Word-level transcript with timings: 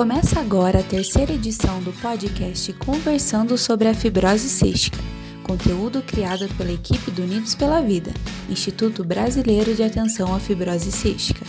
Começa 0.00 0.40
agora 0.40 0.78
a 0.78 0.82
terceira 0.82 1.34
edição 1.34 1.82
do 1.82 1.92
podcast 1.92 2.72
Conversando 2.72 3.58
sobre 3.58 3.86
a 3.86 3.92
Fibrose 3.92 4.48
Cística, 4.48 4.98
conteúdo 5.42 6.00
criado 6.00 6.48
pela 6.56 6.72
equipe 6.72 7.10
do 7.10 7.22
Unidos 7.22 7.54
pela 7.54 7.82
Vida, 7.82 8.10
Instituto 8.48 9.04
Brasileiro 9.04 9.74
de 9.74 9.82
Atenção 9.82 10.34
à 10.34 10.40
Fibrose 10.40 10.90
Cística. 10.90 11.44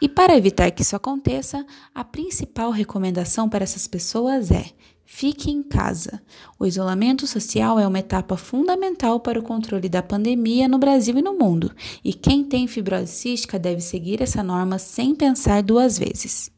E 0.00 0.08
para 0.08 0.36
evitar 0.36 0.70
que 0.70 0.82
isso 0.82 0.94
aconteça, 0.94 1.66
a 1.92 2.04
principal 2.04 2.70
recomendação 2.70 3.48
para 3.48 3.64
essas 3.64 3.88
pessoas 3.88 4.52
é: 4.52 4.66
fique 5.04 5.50
em 5.50 5.60
casa. 5.60 6.22
O 6.56 6.66
isolamento 6.66 7.26
social 7.26 7.76
é 7.76 7.84
uma 7.84 7.98
etapa 7.98 8.36
fundamental 8.36 9.18
para 9.18 9.40
o 9.40 9.42
controle 9.42 9.88
da 9.88 10.04
pandemia 10.04 10.68
no 10.68 10.78
Brasil 10.78 11.18
e 11.18 11.22
no 11.22 11.36
mundo, 11.36 11.74
e 12.04 12.14
quem 12.14 12.44
tem 12.44 12.68
fibrose 12.68 13.08
cística 13.08 13.58
deve 13.58 13.80
seguir 13.80 14.22
essa 14.22 14.40
norma 14.40 14.78
sem 14.78 15.16
pensar 15.16 15.64
duas 15.64 15.98
vezes. 15.98 16.48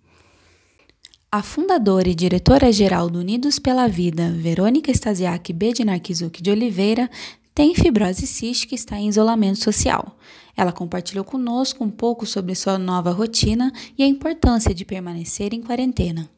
A 1.35 1.43
fundadora 1.43 2.11
e 2.11 2.15
diretora-geral 2.15 3.09
do 3.09 3.19
Unidos 3.19 3.59
pela 3.59 3.89
Vida, 3.89 4.31
Verônica 4.33 4.93
Stasiak 4.93 5.51
Bednarkizuk 5.51 6.43
de 6.43 6.51
Oliveira, 6.51 7.09
tem 7.55 7.75
fibrose 7.75 8.27
cística 8.27 8.75
e 8.75 8.77
está 8.77 8.99
em 8.99 9.09
isolamento 9.09 9.59
social. 9.59 10.15
Ela 10.55 10.73
compartilhou 10.73 11.25
conosco 11.25 11.83
um 11.83 11.91
pouco 11.91 12.27
sobre 12.27 12.55
sua 12.55 12.77
nova 12.77 13.13
rotina 13.13 13.73
e 13.97 14.03
a 14.03 14.07
importância 14.07 14.75
de 14.75 14.85
permanecer 14.85 15.55
em 15.55 15.63
quarentena. 15.63 16.29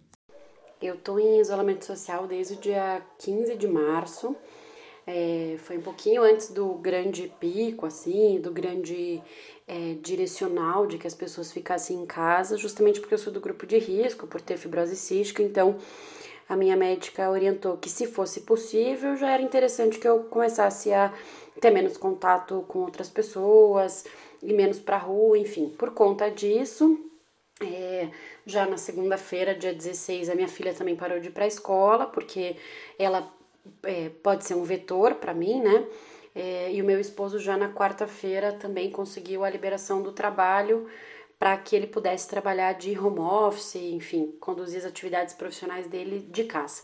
Eu 0.81 0.94
estou 0.94 1.19
em 1.19 1.41
isolamento 1.41 1.84
social 1.84 2.28
desde 2.28 2.55
o 2.55 2.61
dia 2.61 3.03
15 3.19 3.56
de 3.56 3.66
março. 3.66 4.37
É, 5.06 5.56
foi 5.59 5.76
um 5.76 5.82
pouquinho 5.82 6.22
antes 6.22 6.50
do 6.50 6.75
grande 6.75 7.31
pico, 7.38 7.84
assim, 7.84 8.41
do 8.41 8.50
grande 8.50 9.22
é, 9.69 9.94
direcional 10.00 10.87
de 10.87 10.97
que 10.97 11.06
as 11.06 11.15
pessoas 11.15 11.53
ficassem 11.53 11.98
em 12.00 12.06
casa, 12.06 12.56
justamente 12.56 13.00
porque 13.00 13.14
eu 13.14 13.19
sou 13.19 13.32
do 13.32 13.41
grupo 13.41 13.66
de 13.66 13.78
risco, 13.78 14.26
por 14.26 14.41
ter 14.41 14.56
fibrose 14.56 14.97
cística, 14.97 15.43
então 15.43 15.76
a 16.48 16.56
minha 16.56 16.76
médica 16.76 17.31
orientou 17.31 17.76
que 17.76 17.88
se 17.88 18.06
fosse 18.06 18.43
possível, 18.43 19.16
já 19.16 19.31
era 19.31 19.43
interessante 19.43 19.98
que 19.98 20.09
eu 20.09 20.25
começasse 20.25 20.93
a 20.93 21.12
ter 21.60 21.70
menos 21.70 21.97
contato 21.97 22.64
com 22.69 22.81
outras 22.81 23.09
pessoas 23.09 24.04
e 24.43 24.53
menos 24.53 24.78
para 24.78 24.98
rua, 24.98 25.38
enfim. 25.38 25.70
Por 25.70 25.91
conta 25.93 26.31
disso, 26.31 26.98
é, 27.60 28.09
já 28.44 28.66
na 28.66 28.76
segunda-feira, 28.76 29.54
dia 29.54 29.72
16, 29.72 30.28
a 30.28 30.34
minha 30.34 30.48
filha 30.48 30.75
também 30.75 30.97
parou 30.97 31.19
de 31.19 31.28
ir 31.28 31.32
para 31.32 31.44
a 31.44 31.48
escola, 31.48 32.06
porque 32.06 32.56
ela 32.98 33.32
é, 33.82 34.10
pode 34.22 34.44
ser 34.44 34.54
um 34.54 34.64
vetor 34.64 35.14
para 35.14 35.34
mim, 35.34 35.60
né? 35.60 35.86
É, 36.34 36.72
e 36.72 36.82
o 36.82 36.84
meu 36.84 36.98
esposo 36.98 37.38
já 37.38 37.56
na 37.56 37.72
quarta-feira 37.72 38.52
também 38.52 38.91
conseguiu 38.91 39.44
a 39.44 39.50
liberação 39.50 40.02
do 40.02 40.12
trabalho 40.12 40.88
para 41.38 41.56
que 41.56 41.76
ele 41.76 41.86
pudesse 41.86 42.28
trabalhar 42.28 42.72
de 42.72 42.98
home 42.98 43.20
office, 43.20 43.76
enfim, 43.76 44.34
conduzir 44.41 44.78
as 44.78 44.84
atividades 44.84 45.34
profissionais 45.34 45.86
dele 45.86 46.26
de 46.30 46.44
casa. 46.44 46.82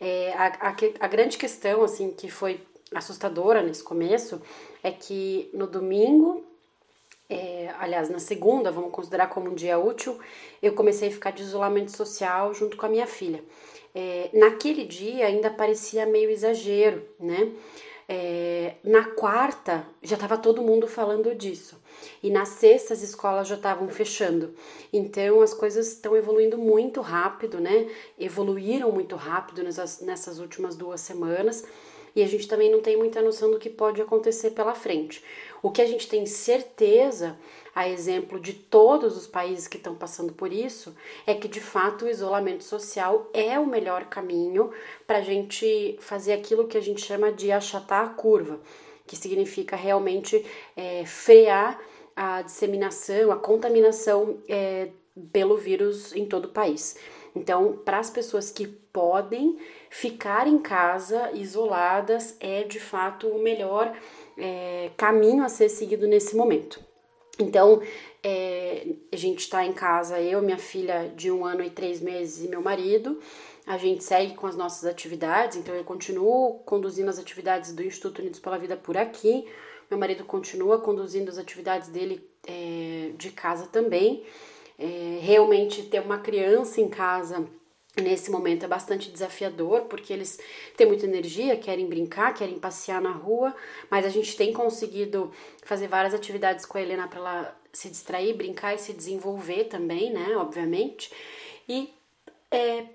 É, 0.00 0.32
a, 0.34 0.68
a, 0.68 0.76
a 1.00 1.08
grande 1.08 1.36
questão, 1.36 1.82
assim, 1.82 2.12
que 2.12 2.30
foi 2.30 2.60
assustadora 2.94 3.62
nesse 3.62 3.82
começo, 3.82 4.40
é 4.82 4.90
que 4.90 5.50
no 5.52 5.66
domingo 5.66 6.44
é, 7.28 7.74
aliás, 7.78 8.08
na 8.08 8.18
segunda, 8.18 8.70
vamos 8.70 8.90
considerar 8.90 9.26
como 9.26 9.50
um 9.50 9.54
dia 9.54 9.78
útil, 9.78 10.18
eu 10.62 10.72
comecei 10.74 11.08
a 11.08 11.12
ficar 11.12 11.30
de 11.30 11.42
isolamento 11.42 11.94
social 11.94 12.54
junto 12.54 12.76
com 12.76 12.86
a 12.86 12.88
minha 12.88 13.06
filha. 13.06 13.44
É, 14.00 14.30
naquele 14.32 14.84
dia 14.84 15.26
ainda 15.26 15.50
parecia 15.50 16.06
meio 16.06 16.30
exagero, 16.30 17.04
né? 17.18 17.52
É, 18.08 18.76
na 18.84 19.06
quarta 19.06 19.84
já 20.00 20.14
estava 20.14 20.38
todo 20.38 20.62
mundo 20.62 20.86
falando 20.86 21.34
disso. 21.34 21.82
E 22.22 22.30
na 22.30 22.44
sexta 22.44 22.94
as 22.94 23.02
escolas 23.02 23.48
já 23.48 23.56
estavam 23.56 23.88
fechando. 23.88 24.54
Então 24.92 25.42
as 25.42 25.52
coisas 25.52 25.88
estão 25.88 26.16
evoluindo 26.16 26.56
muito 26.56 27.00
rápido, 27.00 27.58
né? 27.58 27.90
Evoluíram 28.16 28.92
muito 28.92 29.16
rápido 29.16 29.64
nessas, 29.64 30.00
nessas 30.00 30.38
últimas 30.38 30.76
duas 30.76 31.00
semanas 31.00 31.64
e 32.14 32.22
a 32.22 32.26
gente 32.26 32.46
também 32.46 32.70
não 32.70 32.80
tem 32.80 32.96
muita 32.96 33.20
noção 33.20 33.50
do 33.50 33.58
que 33.58 33.68
pode 33.68 34.00
acontecer 34.00 34.52
pela 34.52 34.74
frente. 34.74 35.24
O 35.60 35.70
que 35.70 35.82
a 35.82 35.86
gente 35.86 36.08
tem 36.08 36.24
certeza, 36.24 37.36
a 37.78 37.88
exemplo 37.88 38.40
de 38.40 38.54
todos 38.54 39.16
os 39.16 39.28
países 39.28 39.68
que 39.68 39.76
estão 39.76 39.94
passando 39.94 40.32
por 40.32 40.52
isso, 40.52 40.96
é 41.24 41.32
que 41.32 41.46
de 41.46 41.60
fato 41.60 42.06
o 42.06 42.08
isolamento 42.08 42.64
social 42.64 43.30
é 43.32 43.56
o 43.56 43.64
melhor 43.64 44.06
caminho 44.06 44.72
para 45.06 45.18
a 45.18 45.22
gente 45.22 45.96
fazer 46.00 46.32
aquilo 46.32 46.66
que 46.66 46.76
a 46.76 46.80
gente 46.80 47.00
chama 47.00 47.30
de 47.30 47.52
achatar 47.52 48.04
a 48.04 48.08
curva, 48.08 48.58
que 49.06 49.14
significa 49.14 49.76
realmente 49.76 50.44
é, 50.76 51.06
frear 51.06 51.80
a 52.16 52.42
disseminação, 52.42 53.30
a 53.30 53.36
contaminação 53.36 54.38
é, 54.48 54.88
pelo 55.32 55.56
vírus 55.56 56.12
em 56.16 56.26
todo 56.26 56.46
o 56.46 56.52
país. 56.52 56.96
Então, 57.32 57.78
para 57.84 58.00
as 58.00 58.10
pessoas 58.10 58.50
que 58.50 58.66
podem 58.66 59.56
ficar 59.88 60.48
em 60.48 60.58
casa 60.58 61.30
isoladas, 61.30 62.36
é 62.40 62.64
de 62.64 62.80
fato 62.80 63.28
o 63.28 63.40
melhor 63.40 63.96
é, 64.36 64.90
caminho 64.96 65.44
a 65.44 65.48
ser 65.48 65.68
seguido 65.68 66.08
nesse 66.08 66.34
momento. 66.34 66.87
Então, 67.38 67.80
é, 68.22 68.94
a 69.12 69.16
gente 69.16 69.40
está 69.40 69.64
em 69.64 69.72
casa, 69.72 70.20
eu, 70.20 70.42
minha 70.42 70.58
filha 70.58 71.12
de 71.14 71.30
um 71.30 71.44
ano 71.44 71.62
e 71.62 71.70
três 71.70 72.00
meses 72.00 72.44
e 72.44 72.48
meu 72.48 72.60
marido. 72.60 73.20
A 73.66 73.76
gente 73.76 74.02
segue 74.02 74.34
com 74.34 74.46
as 74.46 74.56
nossas 74.56 74.84
atividades, 74.88 75.56
então 75.56 75.74
eu 75.74 75.84
continuo 75.84 76.58
conduzindo 76.64 77.10
as 77.10 77.18
atividades 77.18 77.72
do 77.72 77.82
Instituto 77.82 78.20
Unidos 78.20 78.40
pela 78.40 78.58
Vida 78.58 78.76
por 78.76 78.96
aqui. 78.96 79.46
Meu 79.90 79.98
marido 79.98 80.24
continua 80.24 80.80
conduzindo 80.80 81.28
as 81.28 81.38
atividades 81.38 81.88
dele 81.88 82.26
é, 82.46 83.12
de 83.16 83.30
casa 83.30 83.66
também. 83.66 84.24
É, 84.78 85.18
realmente 85.20 85.82
ter 85.82 86.00
uma 86.00 86.18
criança 86.18 86.80
em 86.80 86.88
casa 86.88 87.46
nesse 88.00 88.30
momento 88.30 88.64
é 88.64 88.68
bastante 88.68 89.10
desafiador, 89.10 89.82
porque 89.82 90.12
eles 90.12 90.38
têm 90.76 90.86
muita 90.86 91.06
energia, 91.06 91.56
querem 91.56 91.86
brincar, 91.86 92.34
querem 92.34 92.58
passear 92.58 93.00
na 93.00 93.12
rua, 93.12 93.54
mas 93.90 94.04
a 94.04 94.08
gente 94.08 94.36
tem 94.36 94.52
conseguido 94.52 95.32
fazer 95.64 95.88
várias 95.88 96.14
atividades 96.14 96.64
com 96.64 96.78
a 96.78 96.82
Helena 96.82 97.08
para 97.08 97.18
ela 97.18 97.60
se 97.72 97.88
distrair, 97.88 98.34
brincar 98.34 98.74
e 98.74 98.78
se 98.78 98.92
desenvolver 98.92 99.64
também, 99.64 100.12
né, 100.12 100.36
obviamente. 100.36 101.12
E 101.68 101.92
é, 102.50 102.86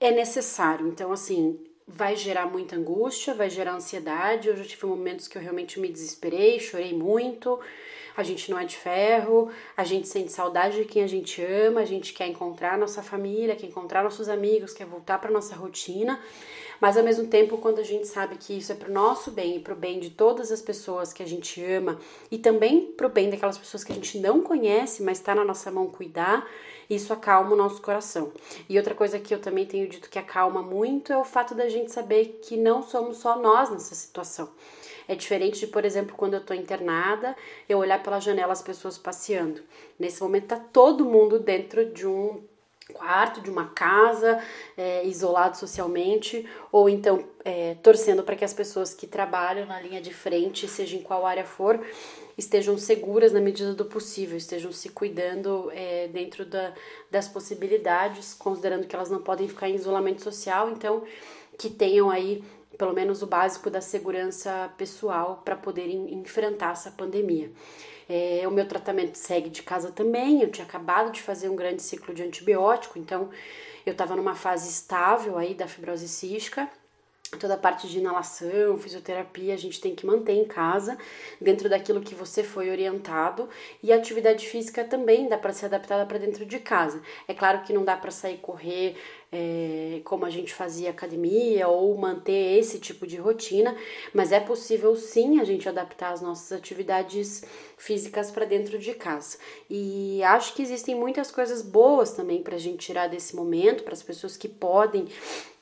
é 0.00 0.10
necessário. 0.10 0.88
Então, 0.88 1.12
assim, 1.12 1.58
vai 1.86 2.16
gerar 2.16 2.46
muita 2.46 2.76
angústia, 2.76 3.34
vai 3.34 3.48
gerar 3.48 3.74
ansiedade. 3.74 4.48
Eu 4.48 4.56
já 4.56 4.64
tive 4.64 4.86
momentos 4.86 5.28
que 5.28 5.38
eu 5.38 5.42
realmente 5.42 5.78
me 5.78 5.88
desesperei, 5.88 6.58
chorei 6.58 6.92
muito, 6.92 7.60
A 8.16 8.22
gente 8.22 8.50
não 8.50 8.58
é 8.58 8.64
de 8.64 8.76
ferro, 8.76 9.50
a 9.76 9.84
gente 9.84 10.08
sente 10.08 10.32
saudade 10.32 10.76
de 10.76 10.84
quem 10.84 11.02
a 11.02 11.06
gente 11.06 11.42
ama, 11.42 11.80
a 11.80 11.84
gente 11.84 12.12
quer 12.12 12.26
encontrar 12.26 12.78
nossa 12.78 13.02
família, 13.02 13.54
quer 13.54 13.66
encontrar 13.66 14.02
nossos 14.02 14.28
amigos, 14.28 14.72
quer 14.72 14.86
voltar 14.86 15.18
para 15.18 15.30
nossa 15.30 15.54
rotina. 15.54 16.18
Mas 16.80 16.96
ao 16.96 17.02
mesmo 17.02 17.26
tempo, 17.26 17.58
quando 17.58 17.78
a 17.78 17.82
gente 17.82 18.06
sabe 18.06 18.36
que 18.36 18.56
isso 18.56 18.72
é 18.72 18.74
para 18.74 18.90
o 18.90 18.92
nosso 18.92 19.30
bem 19.30 19.56
e 19.56 19.60
para 19.60 19.72
o 19.72 19.76
bem 19.76 19.98
de 19.98 20.10
todas 20.10 20.52
as 20.52 20.60
pessoas 20.60 21.12
que 21.12 21.22
a 21.22 21.26
gente 21.26 21.62
ama 21.64 21.98
e 22.30 22.38
também 22.38 22.92
para 22.92 23.06
o 23.06 23.10
bem 23.10 23.30
daquelas 23.30 23.56
pessoas 23.56 23.82
que 23.82 23.92
a 23.92 23.94
gente 23.94 24.18
não 24.18 24.42
conhece, 24.42 25.02
mas 25.02 25.18
está 25.18 25.34
na 25.34 25.44
nossa 25.44 25.70
mão 25.70 25.86
cuidar, 25.86 26.46
isso 26.88 27.12
acalma 27.12 27.52
o 27.52 27.56
nosso 27.56 27.80
coração. 27.80 28.32
E 28.68 28.76
outra 28.76 28.94
coisa 28.94 29.18
que 29.18 29.34
eu 29.34 29.40
também 29.40 29.66
tenho 29.66 29.88
dito 29.88 30.10
que 30.10 30.18
acalma 30.18 30.62
muito 30.62 31.12
é 31.12 31.18
o 31.18 31.24
fato 31.24 31.54
da 31.54 31.68
gente 31.68 31.90
saber 31.90 32.40
que 32.42 32.56
não 32.56 32.82
somos 32.82 33.18
só 33.18 33.38
nós 33.38 33.70
nessa 33.70 33.94
situação. 33.94 34.48
É 35.08 35.14
diferente 35.14 35.60
de, 35.60 35.66
por 35.66 35.84
exemplo, 35.84 36.16
quando 36.16 36.34
eu 36.34 36.40
tô 36.40 36.52
internada, 36.52 37.36
eu 37.68 37.78
olhar 37.78 38.02
pela 38.02 38.20
janela 38.20 38.52
as 38.52 38.62
pessoas 38.62 38.98
passeando. 38.98 39.62
Nesse 39.98 40.22
momento 40.22 40.46
tá 40.46 40.56
todo 40.56 41.04
mundo 41.04 41.38
dentro 41.38 41.84
de 41.92 42.06
um 42.06 42.42
quarto 42.92 43.40
de 43.40 43.50
uma 43.50 43.66
casa, 43.66 44.40
é, 44.76 45.04
isolado 45.06 45.56
socialmente, 45.56 46.48
ou 46.70 46.88
então 46.88 47.24
é, 47.44 47.74
torcendo 47.82 48.22
para 48.22 48.36
que 48.36 48.44
as 48.44 48.54
pessoas 48.54 48.94
que 48.94 49.06
trabalham 49.06 49.66
na 49.66 49.80
linha 49.80 50.00
de 50.00 50.14
frente, 50.14 50.68
seja 50.68 50.96
em 50.96 51.02
qual 51.02 51.26
área 51.26 51.44
for, 51.44 51.84
estejam 52.38 52.78
seguras 52.78 53.32
na 53.32 53.40
medida 53.40 53.74
do 53.74 53.84
possível, 53.84 54.36
estejam 54.36 54.70
se 54.70 54.90
cuidando 54.90 55.70
é, 55.72 56.08
dentro 56.08 56.44
da, 56.44 56.72
das 57.10 57.26
possibilidades, 57.26 58.34
considerando 58.34 58.86
que 58.86 58.94
elas 58.94 59.10
não 59.10 59.22
podem 59.22 59.48
ficar 59.48 59.68
em 59.68 59.74
isolamento 59.74 60.22
social, 60.22 60.70
então 60.70 61.02
que 61.58 61.70
tenham 61.70 62.10
aí 62.10 62.44
pelo 62.76 62.92
menos 62.92 63.22
o 63.22 63.26
básico 63.26 63.70
da 63.70 63.80
segurança 63.80 64.70
pessoal 64.76 65.42
para 65.44 65.56
poderem 65.56 66.14
enfrentar 66.14 66.72
essa 66.72 66.90
pandemia. 66.90 67.50
É, 68.08 68.42
o 68.46 68.50
meu 68.50 68.66
tratamento 68.66 69.16
segue 69.16 69.50
de 69.50 69.62
casa 69.62 69.90
também. 69.90 70.42
Eu 70.42 70.50
tinha 70.50 70.66
acabado 70.66 71.10
de 71.10 71.20
fazer 71.20 71.48
um 71.48 71.56
grande 71.56 71.82
ciclo 71.82 72.14
de 72.14 72.22
antibiótico, 72.22 72.98
então 72.98 73.30
eu 73.84 73.92
estava 73.92 74.14
numa 74.16 74.34
fase 74.34 74.68
estável 74.68 75.36
aí 75.38 75.54
da 75.54 75.66
fibrose 75.66 76.08
cística. 76.08 76.68
Toda 77.40 77.54
a 77.54 77.58
parte 77.58 77.88
de 77.88 77.98
inalação, 77.98 78.78
fisioterapia, 78.78 79.52
a 79.52 79.56
gente 79.56 79.80
tem 79.80 79.96
que 79.96 80.06
manter 80.06 80.34
em 80.34 80.44
casa, 80.44 80.96
dentro 81.40 81.68
daquilo 81.68 82.00
que 82.00 82.14
você 82.14 82.44
foi 82.44 82.70
orientado, 82.70 83.48
e 83.82 83.92
a 83.92 83.96
atividade 83.96 84.46
física 84.48 84.84
também 84.84 85.28
dá 85.28 85.36
para 85.36 85.52
ser 85.52 85.66
adaptada 85.66 86.06
para 86.06 86.18
dentro 86.18 86.46
de 86.46 86.60
casa. 86.60 87.02
É 87.26 87.34
claro 87.34 87.62
que 87.62 87.72
não 87.72 87.84
dá 87.84 87.96
para 87.96 88.12
sair 88.12 88.38
correr 88.38 88.96
é, 89.32 90.00
como 90.04 90.24
a 90.24 90.30
gente 90.30 90.54
fazia 90.54 90.90
academia 90.90 91.68
ou 91.68 91.96
manter 91.96 92.58
esse 92.58 92.78
tipo 92.78 93.06
de 93.06 93.16
rotina, 93.16 93.76
mas 94.14 94.32
é 94.32 94.40
possível 94.40 94.94
sim 94.96 95.40
a 95.40 95.44
gente 95.44 95.68
adaptar 95.68 96.12
as 96.12 96.20
nossas 96.20 96.52
atividades 96.52 97.44
físicas 97.76 98.30
para 98.30 98.44
dentro 98.44 98.78
de 98.78 98.94
casa. 98.94 99.38
E 99.68 100.22
acho 100.22 100.54
que 100.54 100.62
existem 100.62 100.94
muitas 100.94 101.30
coisas 101.30 101.62
boas 101.62 102.12
também 102.12 102.42
para 102.42 102.56
a 102.56 102.58
gente 102.58 102.86
tirar 102.86 103.08
desse 103.08 103.34
momento, 103.34 103.84
para 103.84 103.94
as 103.94 104.02
pessoas 104.02 104.36
que 104.36 104.48
podem 104.48 105.06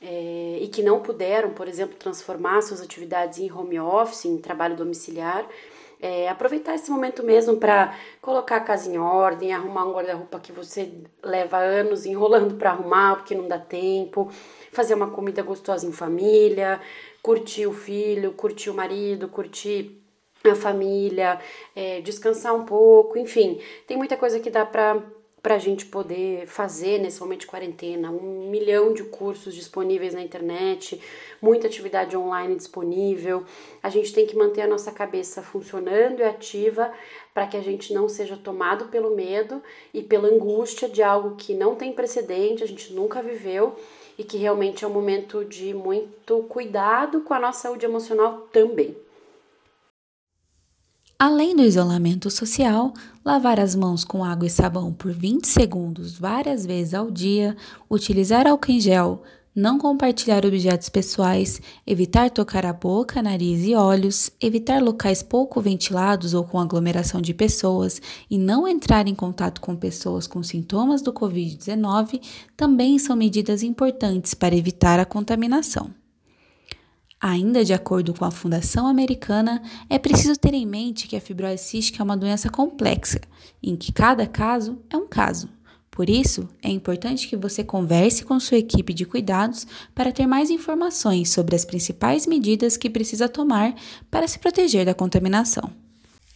é, 0.01 0.59
e 0.61 0.67
que 0.67 0.83
não 0.83 1.01
puderam, 1.01 1.51
por 1.51 1.67
exemplo, 1.67 1.95
transformar 1.97 2.61
suas 2.61 2.81
atividades 2.81 3.39
em 3.39 3.51
home 3.51 3.79
office, 3.79 4.25
em 4.25 4.37
trabalho 4.37 4.75
domiciliar. 4.75 5.47
É, 6.07 6.29
aproveitar 6.29 6.75
esse 6.75 6.91
momento 6.91 7.23
mesmo 7.23 7.57
para 7.57 7.97
colocar 8.21 8.57
a 8.57 8.59
casa 8.59 8.87
em 8.87 8.95
ordem, 8.95 9.51
arrumar 9.51 9.85
um 9.85 9.91
guarda-roupa 9.91 10.39
que 10.39 10.51
você 10.51 11.01
leva 11.23 11.57
anos 11.57 12.05
enrolando 12.05 12.53
para 12.53 12.69
arrumar 12.69 13.15
porque 13.15 13.33
não 13.33 13.47
dá 13.47 13.57
tempo, 13.57 14.31
fazer 14.71 14.93
uma 14.93 15.09
comida 15.09 15.41
gostosa 15.41 15.87
em 15.87 15.91
família, 15.91 16.79
curtir 17.23 17.65
o 17.65 17.73
filho, 17.73 18.33
curtir 18.33 18.69
o 18.69 18.75
marido, 18.75 19.27
curtir 19.27 19.99
a 20.47 20.53
família, 20.53 21.39
é, 21.75 22.01
descansar 22.01 22.53
um 22.53 22.65
pouco, 22.65 23.17
enfim, 23.17 23.59
tem 23.87 23.97
muita 23.97 24.15
coisa 24.15 24.39
que 24.39 24.51
dá 24.51 24.63
para 24.63 25.01
para 25.45 25.53
a 25.53 25.59
gente 25.59 25.85
poder 25.85 26.47
fazer 26.47 26.97
nesse 26.97 27.21
momento 27.21 27.41
de 27.41 27.45
quarentena. 27.45 28.09
Um 28.09 28.49
milhão 28.49 28.95
de 28.95 29.03
cursos 29.03 29.53
disponíveis 29.53 30.15
na 30.15 30.23
internet, 30.23 30.99
muita 31.39 31.67
atividade 31.67 32.17
online 32.17 32.55
disponível. 32.55 33.43
A 33.83 33.87
gente 33.87 34.11
tem 34.11 34.25
que 34.25 34.35
manter 34.35 34.61
a 34.61 34.67
nossa 34.67 34.91
cabeça 34.91 35.43
funcionando 35.43 36.21
e 36.21 36.23
ativa 36.23 36.91
para 37.31 37.45
que 37.45 37.55
a 37.55 37.61
gente 37.61 37.93
não 37.93 38.09
seja 38.09 38.35
tomado 38.35 38.85
pelo 38.85 39.15
medo 39.15 39.61
e 39.93 40.01
pela 40.01 40.29
angústia 40.29 40.89
de 40.89 41.03
algo 41.03 41.35
que 41.35 41.53
não 41.53 41.75
tem 41.75 41.93
precedente, 41.93 42.63
a 42.63 42.67
gente 42.67 42.91
nunca 42.91 43.21
viveu 43.21 43.75
e 44.17 44.23
que 44.23 44.37
realmente 44.37 44.83
é 44.83 44.87
um 44.87 44.93
momento 44.93 45.45
de 45.45 45.75
muito 45.75 46.41
cuidado 46.49 47.21
com 47.21 47.35
a 47.35 47.39
nossa 47.39 47.67
saúde 47.67 47.85
emocional 47.85 48.47
também. 48.51 49.04
Além 51.17 51.55
do 51.55 51.63
isolamento 51.63 52.29
social, 52.29 52.91
lavar 53.23 53.57
as 53.57 53.73
mãos 53.73 54.03
com 54.03 54.21
água 54.21 54.47
e 54.47 54.49
sabão 54.49 54.91
por 54.91 55.13
20 55.13 55.47
segundos 55.47 56.19
várias 56.19 56.65
vezes 56.65 56.93
ao 56.93 57.09
dia, 57.09 57.55
utilizar 57.89 58.45
álcool 58.45 58.73
em 58.73 58.81
gel, 58.81 59.23
não 59.55 59.79
compartilhar 59.79 60.45
objetos 60.45 60.89
pessoais, 60.89 61.61
evitar 61.87 62.29
tocar 62.29 62.65
a 62.65 62.73
boca, 62.73 63.23
nariz 63.23 63.65
e 63.65 63.73
olhos, 63.73 64.29
evitar 64.41 64.83
locais 64.83 65.23
pouco 65.23 65.61
ventilados 65.61 66.33
ou 66.33 66.43
com 66.43 66.59
aglomeração 66.59 67.21
de 67.21 67.33
pessoas 67.33 68.01
e 68.29 68.37
não 68.37 68.67
entrar 68.67 69.07
em 69.07 69.15
contato 69.15 69.61
com 69.61 69.73
pessoas 69.73 70.27
com 70.27 70.43
sintomas 70.43 71.01
do 71.01 71.13
Covid-19 71.13 72.21
também 72.57 72.99
são 72.99 73.15
medidas 73.15 73.63
importantes 73.63 74.33
para 74.33 74.53
evitar 74.53 74.99
a 74.99 75.05
contaminação. 75.05 75.89
Ainda 77.19 77.63
de 77.63 77.73
acordo 77.73 78.13
com 78.13 78.25
a 78.25 78.31
Fundação 78.31 78.87
Americana, 78.87 79.61
é 79.89 79.97
preciso 79.97 80.37
ter 80.37 80.53
em 80.53 80.65
mente 80.65 81.07
que 81.07 81.15
a 81.15 81.21
fibrose 81.21 81.63
cística 81.63 82.01
é 82.01 82.03
uma 82.03 82.17
doença 82.17 82.49
complexa, 82.49 83.21
em 83.63 83.75
que 83.75 83.91
cada 83.91 84.27
caso 84.27 84.79
é 84.89 84.97
um 84.97 85.07
caso. 85.07 85.49
Por 85.89 86.09
isso, 86.09 86.49
é 86.61 86.69
importante 86.69 87.27
que 87.29 87.37
você 87.37 87.63
converse 87.63 88.25
com 88.25 88.37
sua 88.37 88.57
equipe 88.57 88.93
de 88.93 89.05
cuidados 89.05 89.65
para 89.95 90.11
ter 90.11 90.27
mais 90.27 90.49
informações 90.49 91.29
sobre 91.29 91.55
as 91.55 91.63
principais 91.63 92.27
medidas 92.27 92.75
que 92.75 92.89
precisa 92.89 93.29
tomar 93.29 93.73
para 94.11 94.27
se 94.27 94.37
proteger 94.37 94.85
da 94.85 94.93
contaminação. 94.93 95.84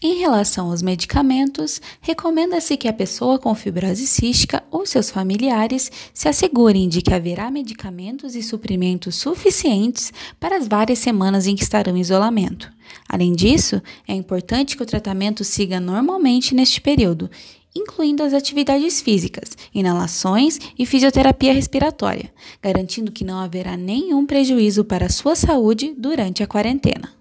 Em 0.01 0.17
relação 0.17 0.71
aos 0.71 0.81
medicamentos, 0.81 1.81
recomenda-se 1.99 2.77
que 2.77 2.87
a 2.87 2.93
pessoa 2.93 3.37
com 3.37 3.53
fibrose 3.53 4.07
cística 4.07 4.63
ou 4.71 4.85
seus 4.85 5.09
familiares 5.09 5.91
se 6.13 6.29
assegurem 6.29 6.87
de 6.87 7.01
que 7.01 7.13
haverá 7.13 7.51
medicamentos 7.51 8.33
e 8.33 8.41
suprimentos 8.41 9.17
suficientes 9.17 10.13
para 10.39 10.55
as 10.55 10.69
várias 10.69 10.99
semanas 10.99 11.47
em 11.47 11.55
que 11.55 11.63
estarão 11.63 11.97
em 11.97 11.99
isolamento. 11.99 12.71
Além 13.09 13.33
disso, 13.33 13.81
é 14.07 14.13
importante 14.13 14.77
que 14.77 14.83
o 14.83 14.85
tratamento 14.85 15.43
siga 15.43 15.81
normalmente 15.81 16.55
neste 16.55 16.79
período, 16.79 17.29
incluindo 17.75 18.23
as 18.23 18.33
atividades 18.33 19.01
físicas, 19.01 19.57
inalações 19.75 20.59
e 20.77 20.85
fisioterapia 20.85 21.53
respiratória, 21.53 22.33
garantindo 22.63 23.11
que 23.11 23.25
não 23.25 23.37
haverá 23.37 23.75
nenhum 23.75 24.25
prejuízo 24.25 24.85
para 24.85 25.07
a 25.07 25.09
sua 25.09 25.35
saúde 25.35 25.93
durante 25.97 26.41
a 26.41 26.47
quarentena. 26.47 27.18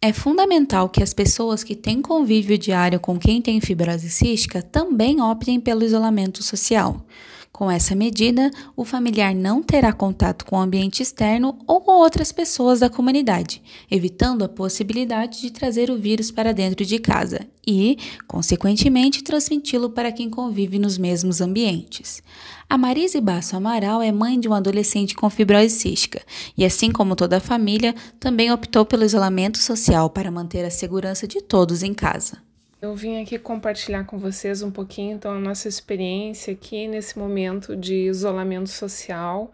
É 0.00 0.12
fundamental 0.12 0.88
que 0.88 1.02
as 1.02 1.12
pessoas 1.12 1.64
que 1.64 1.74
têm 1.74 2.00
convívio 2.00 2.56
diário 2.56 3.00
com 3.00 3.18
quem 3.18 3.42
tem 3.42 3.60
fibrose 3.60 4.08
cística 4.08 4.62
também 4.62 5.20
optem 5.20 5.58
pelo 5.58 5.82
isolamento 5.82 6.40
social. 6.40 7.04
Com 7.52 7.70
essa 7.70 7.94
medida, 7.94 8.50
o 8.76 8.84
familiar 8.84 9.34
não 9.34 9.62
terá 9.62 9.92
contato 9.92 10.44
com 10.44 10.56
o 10.56 10.60
ambiente 10.60 11.02
externo 11.02 11.58
ou 11.66 11.80
com 11.80 11.92
outras 11.92 12.30
pessoas 12.30 12.80
da 12.80 12.88
comunidade, 12.88 13.62
evitando 13.90 14.44
a 14.44 14.48
possibilidade 14.48 15.40
de 15.40 15.50
trazer 15.50 15.90
o 15.90 15.98
vírus 15.98 16.30
para 16.30 16.52
dentro 16.52 16.84
de 16.84 16.98
casa 16.98 17.40
e, 17.66 17.98
consequentemente, 18.28 19.24
transmiti-lo 19.24 19.90
para 19.90 20.12
quem 20.12 20.30
convive 20.30 20.78
nos 20.78 20.96
mesmos 20.96 21.40
ambientes. 21.40 22.22
A 22.70 22.78
Marise 22.78 23.20
Basso 23.20 23.56
Amaral 23.56 24.02
é 24.02 24.12
mãe 24.12 24.38
de 24.38 24.48
um 24.48 24.54
adolescente 24.54 25.14
com 25.14 25.28
fibrose 25.28 25.70
cística 25.70 26.22
e, 26.56 26.64
assim 26.64 26.92
como 26.92 27.16
toda 27.16 27.38
a 27.38 27.40
família, 27.40 27.94
também 28.20 28.52
optou 28.52 28.84
pelo 28.84 29.04
isolamento 29.04 29.58
social 29.58 30.08
para 30.10 30.30
manter 30.30 30.64
a 30.64 30.70
segurança 30.70 31.26
de 31.26 31.42
todos 31.42 31.82
em 31.82 31.92
casa. 31.92 32.47
Eu 32.80 32.94
vim 32.94 33.20
aqui 33.20 33.40
compartilhar 33.40 34.04
com 34.04 34.16
vocês 34.18 34.62
um 34.62 34.70
pouquinho 34.70 35.16
então 35.16 35.32
a 35.32 35.40
nossa 35.40 35.66
experiência 35.66 36.52
aqui 36.52 36.86
nesse 36.86 37.18
momento 37.18 37.74
de 37.74 38.06
isolamento 38.06 38.68
social. 38.68 39.52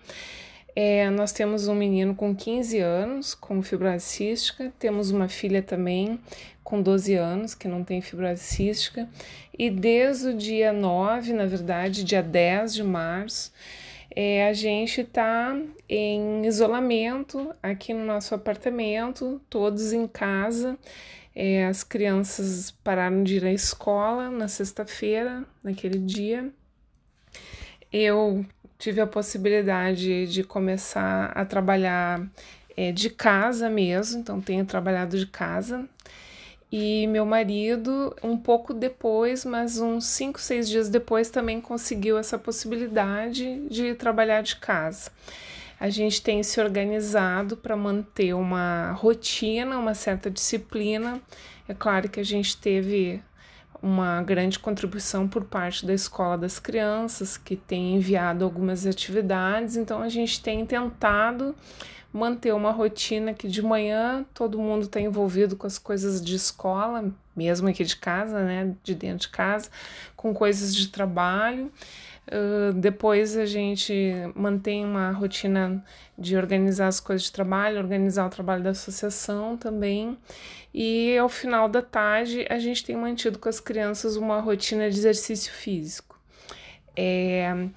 É, 0.76 1.08
nós 1.08 1.32
temos 1.32 1.66
um 1.66 1.74
menino 1.74 2.14
com 2.14 2.36
15 2.36 2.78
anos 2.80 3.34
com 3.34 3.62
fibrose 3.62 4.04
cística, 4.04 4.70
temos 4.78 5.10
uma 5.10 5.26
filha 5.26 5.62
também 5.62 6.20
com 6.62 6.82
12 6.82 7.14
anos 7.14 7.54
que 7.54 7.66
não 7.66 7.82
tem 7.82 8.02
fibrose 8.02 8.42
cística, 8.42 9.08
e 9.58 9.70
desde 9.70 10.28
o 10.28 10.36
dia 10.36 10.70
9, 10.70 11.32
na 11.32 11.46
verdade, 11.46 12.04
dia 12.04 12.22
10 12.22 12.74
de 12.74 12.82
março, 12.82 13.50
é, 14.14 14.46
a 14.46 14.52
gente 14.52 15.00
está 15.00 15.56
em 15.88 16.44
isolamento 16.44 17.54
aqui 17.62 17.94
no 17.94 18.04
nosso 18.04 18.34
apartamento, 18.34 19.40
todos 19.48 19.94
em 19.94 20.06
casa. 20.06 20.78
É, 21.34 21.66
as 21.66 21.82
crianças 21.82 22.70
pararam 22.70 23.24
de 23.24 23.36
ir 23.36 23.44
à 23.44 23.52
escola 23.52 24.30
na 24.30 24.46
sexta-feira, 24.46 25.44
naquele 25.62 25.98
dia. 25.98 26.50
Eu 27.92 28.44
tive 28.78 29.00
a 29.00 29.06
possibilidade 29.06 30.26
de 30.26 30.44
começar 30.44 31.32
a 31.34 31.44
trabalhar 31.44 32.24
é, 32.76 32.92
de 32.92 33.10
casa 33.10 33.68
mesmo, 33.68 34.20
então 34.20 34.40
tenho 34.40 34.64
trabalhado 34.64 35.18
de 35.18 35.26
casa. 35.26 35.88
E 36.70 37.06
meu 37.06 37.24
marido, 37.24 38.14
um 38.22 38.36
pouco 38.36 38.74
depois, 38.74 39.44
mas 39.44 39.78
uns 39.78 40.06
5, 40.06 40.40
6 40.40 40.68
dias 40.68 40.88
depois, 40.88 41.30
também 41.30 41.60
conseguiu 41.60 42.18
essa 42.18 42.36
possibilidade 42.36 43.60
de 43.68 43.94
trabalhar 43.94 44.42
de 44.42 44.56
casa. 44.56 45.10
A 45.78 45.90
gente 45.90 46.22
tem 46.22 46.42
se 46.42 46.60
organizado 46.60 47.56
para 47.56 47.76
manter 47.76 48.34
uma 48.34 48.92
rotina, 48.92 49.78
uma 49.78 49.94
certa 49.94 50.30
disciplina. 50.30 51.20
É 51.68 51.74
claro 51.74 52.08
que 52.08 52.20
a 52.20 52.24
gente 52.24 52.56
teve 52.56 53.22
uma 53.82 54.22
grande 54.22 54.58
contribuição 54.58 55.28
por 55.28 55.44
parte 55.44 55.84
da 55.84 55.92
Escola 55.92 56.38
das 56.38 56.58
Crianças, 56.58 57.36
que 57.36 57.54
tem 57.54 57.96
enviado 57.96 58.42
algumas 58.42 58.86
atividades, 58.86 59.76
então 59.76 60.00
a 60.00 60.08
gente 60.08 60.40
tem 60.40 60.64
tentado 60.64 61.54
manter 62.10 62.54
uma 62.54 62.70
rotina 62.70 63.34
que 63.34 63.46
de 63.46 63.60
manhã 63.60 64.24
todo 64.32 64.58
mundo 64.58 64.84
está 64.84 65.00
envolvido 65.00 65.54
com 65.56 65.66
as 65.66 65.78
coisas 65.78 66.24
de 66.24 66.36
escola, 66.36 67.12
mesmo 67.36 67.68
aqui 67.68 67.84
de 67.84 67.96
casa, 67.96 68.42
né, 68.44 68.74
de 68.82 68.94
dentro 68.94 69.26
de 69.26 69.28
casa, 69.28 69.68
com 70.16 70.32
coisas 70.32 70.74
de 70.74 70.88
trabalho. 70.88 71.70
Depois 72.76 73.36
a 73.36 73.44
gente 73.44 74.12
mantém 74.34 74.84
uma 74.84 75.10
rotina 75.10 75.84
de 76.18 76.36
organizar 76.36 76.88
as 76.88 76.98
coisas 76.98 77.26
de 77.26 77.32
trabalho, 77.32 77.78
organizar 77.78 78.26
o 78.26 78.30
trabalho 78.30 78.62
da 78.62 78.70
associação 78.70 79.56
também. 79.56 80.16
E 80.72 81.16
ao 81.18 81.28
final 81.28 81.68
da 81.68 81.82
tarde 81.82 82.46
a 82.48 82.58
gente 82.58 82.84
tem 82.84 82.96
mantido 82.96 83.38
com 83.38 83.48
as 83.48 83.60
crianças 83.60 84.16
uma 84.16 84.40
rotina 84.40 84.90
de 84.90 84.98
exercício 84.98 85.52
físico. 85.52 86.18
É, 86.96 87.68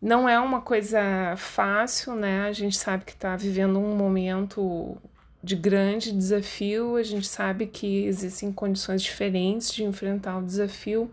não 0.00 0.28
é 0.28 0.38
uma 0.38 0.60
coisa 0.60 1.34
fácil, 1.36 2.14
né? 2.14 2.42
A 2.42 2.52
gente 2.52 2.76
sabe 2.76 3.04
que 3.04 3.12
está 3.12 3.36
vivendo 3.36 3.78
um 3.78 3.94
momento 3.94 4.96
de 5.42 5.56
grande 5.56 6.12
desafio, 6.12 6.96
a 6.96 7.02
gente 7.02 7.26
sabe 7.26 7.66
que 7.66 8.04
existem 8.04 8.52
condições 8.52 9.02
diferentes 9.02 9.72
de 9.72 9.84
enfrentar 9.84 10.38
o 10.38 10.42
desafio, 10.42 11.10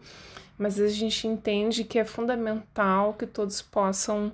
mas 0.58 0.80
a 0.80 0.88
gente 0.88 1.28
entende 1.28 1.84
que 1.84 2.00
é 2.00 2.06
fundamental 2.06 3.14
que 3.14 3.26
todos 3.26 3.62
possam 3.62 4.32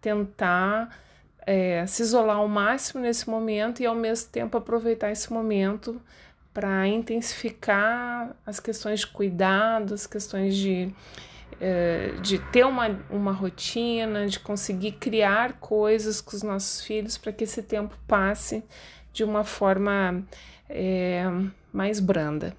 tentar 0.00 0.98
é, 1.46 1.86
se 1.86 2.02
isolar 2.02 2.36
ao 2.36 2.48
máximo 2.48 3.02
nesse 3.02 3.28
momento 3.28 3.82
e 3.82 3.86
ao 3.86 3.94
mesmo 3.94 4.30
tempo 4.30 4.56
aproveitar 4.56 5.10
esse 5.10 5.32
momento 5.32 6.00
para 6.52 6.86
intensificar 6.86 8.36
as 8.44 8.60
questões 8.60 9.00
de 9.00 9.06
cuidado, 9.06 9.94
as 9.94 10.06
questões 10.06 10.54
de 10.56 10.92
eh, 11.64 12.14
de 12.20 12.40
ter 12.50 12.66
uma, 12.66 12.88
uma 13.08 13.30
rotina, 13.30 14.26
de 14.26 14.40
conseguir 14.40 14.92
criar 14.92 15.52
coisas 15.60 16.20
com 16.20 16.34
os 16.36 16.42
nossos 16.42 16.80
filhos 16.80 17.16
para 17.16 17.32
que 17.32 17.44
esse 17.44 17.62
tempo 17.62 17.96
passe 18.04 18.64
de 19.12 19.22
uma 19.22 19.44
forma 19.44 20.24
é, 20.68 21.22
mais 21.72 22.00
branda. 22.00 22.56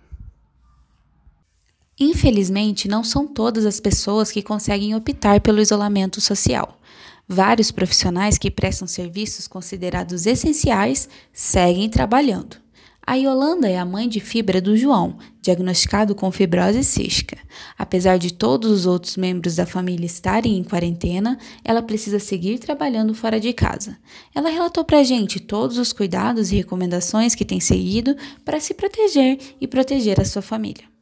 Infelizmente, 2.00 2.88
não 2.88 3.04
são 3.04 3.28
todas 3.28 3.66
as 3.66 3.80
pessoas 3.80 4.32
que 4.32 4.42
conseguem 4.42 4.96
optar 4.96 5.42
pelo 5.42 5.62
isolamento 5.62 6.20
social. 6.20 6.80
Vários 7.28 7.72
profissionais 7.72 8.38
que 8.38 8.52
prestam 8.52 8.88
serviços 8.88 9.48
considerados 9.48 10.26
essenciais 10.26 11.08
seguem 11.32 11.90
trabalhando. 11.90 12.64
A 13.06 13.16
Yolanda 13.16 13.70
é 13.70 13.78
a 13.78 13.86
mãe 13.86 14.08
de 14.08 14.22
fibra 14.22 14.62
do 14.62 14.78
João, 14.78 15.18
diagnosticado 15.42 16.16
com 16.16 16.32
fibrose 16.32 16.86
cística. 16.86 17.38
Apesar 17.78 18.18
de 18.18 18.34
todos 18.34 18.72
os 18.72 18.86
outros 18.86 19.18
membros 19.18 19.58
da 19.58 19.66
família 19.66 20.06
estarem 20.06 20.58
em 20.58 20.64
quarentena, 20.64 21.38
ela 21.66 21.82
precisa 21.82 22.18
seguir 22.18 22.60
trabalhando 22.60 23.14
fora 23.14 23.42
de 23.42 23.52
casa. 23.52 23.98
Ela 24.34 24.50
relatou 24.50 24.86
pra 24.86 25.04
gente 25.04 25.42
todos 25.42 25.78
os 25.78 25.92
cuidados 25.92 26.52
e 26.52 26.56
recomendações 26.56 27.36
que 27.36 27.44
tem 27.44 27.60
seguido 27.60 28.16
para 28.46 28.62
se 28.62 28.74
proteger 28.74 29.38
e 29.60 29.68
proteger 29.68 30.22
a 30.22 30.26
sua 30.26 30.42
família. 30.42 30.93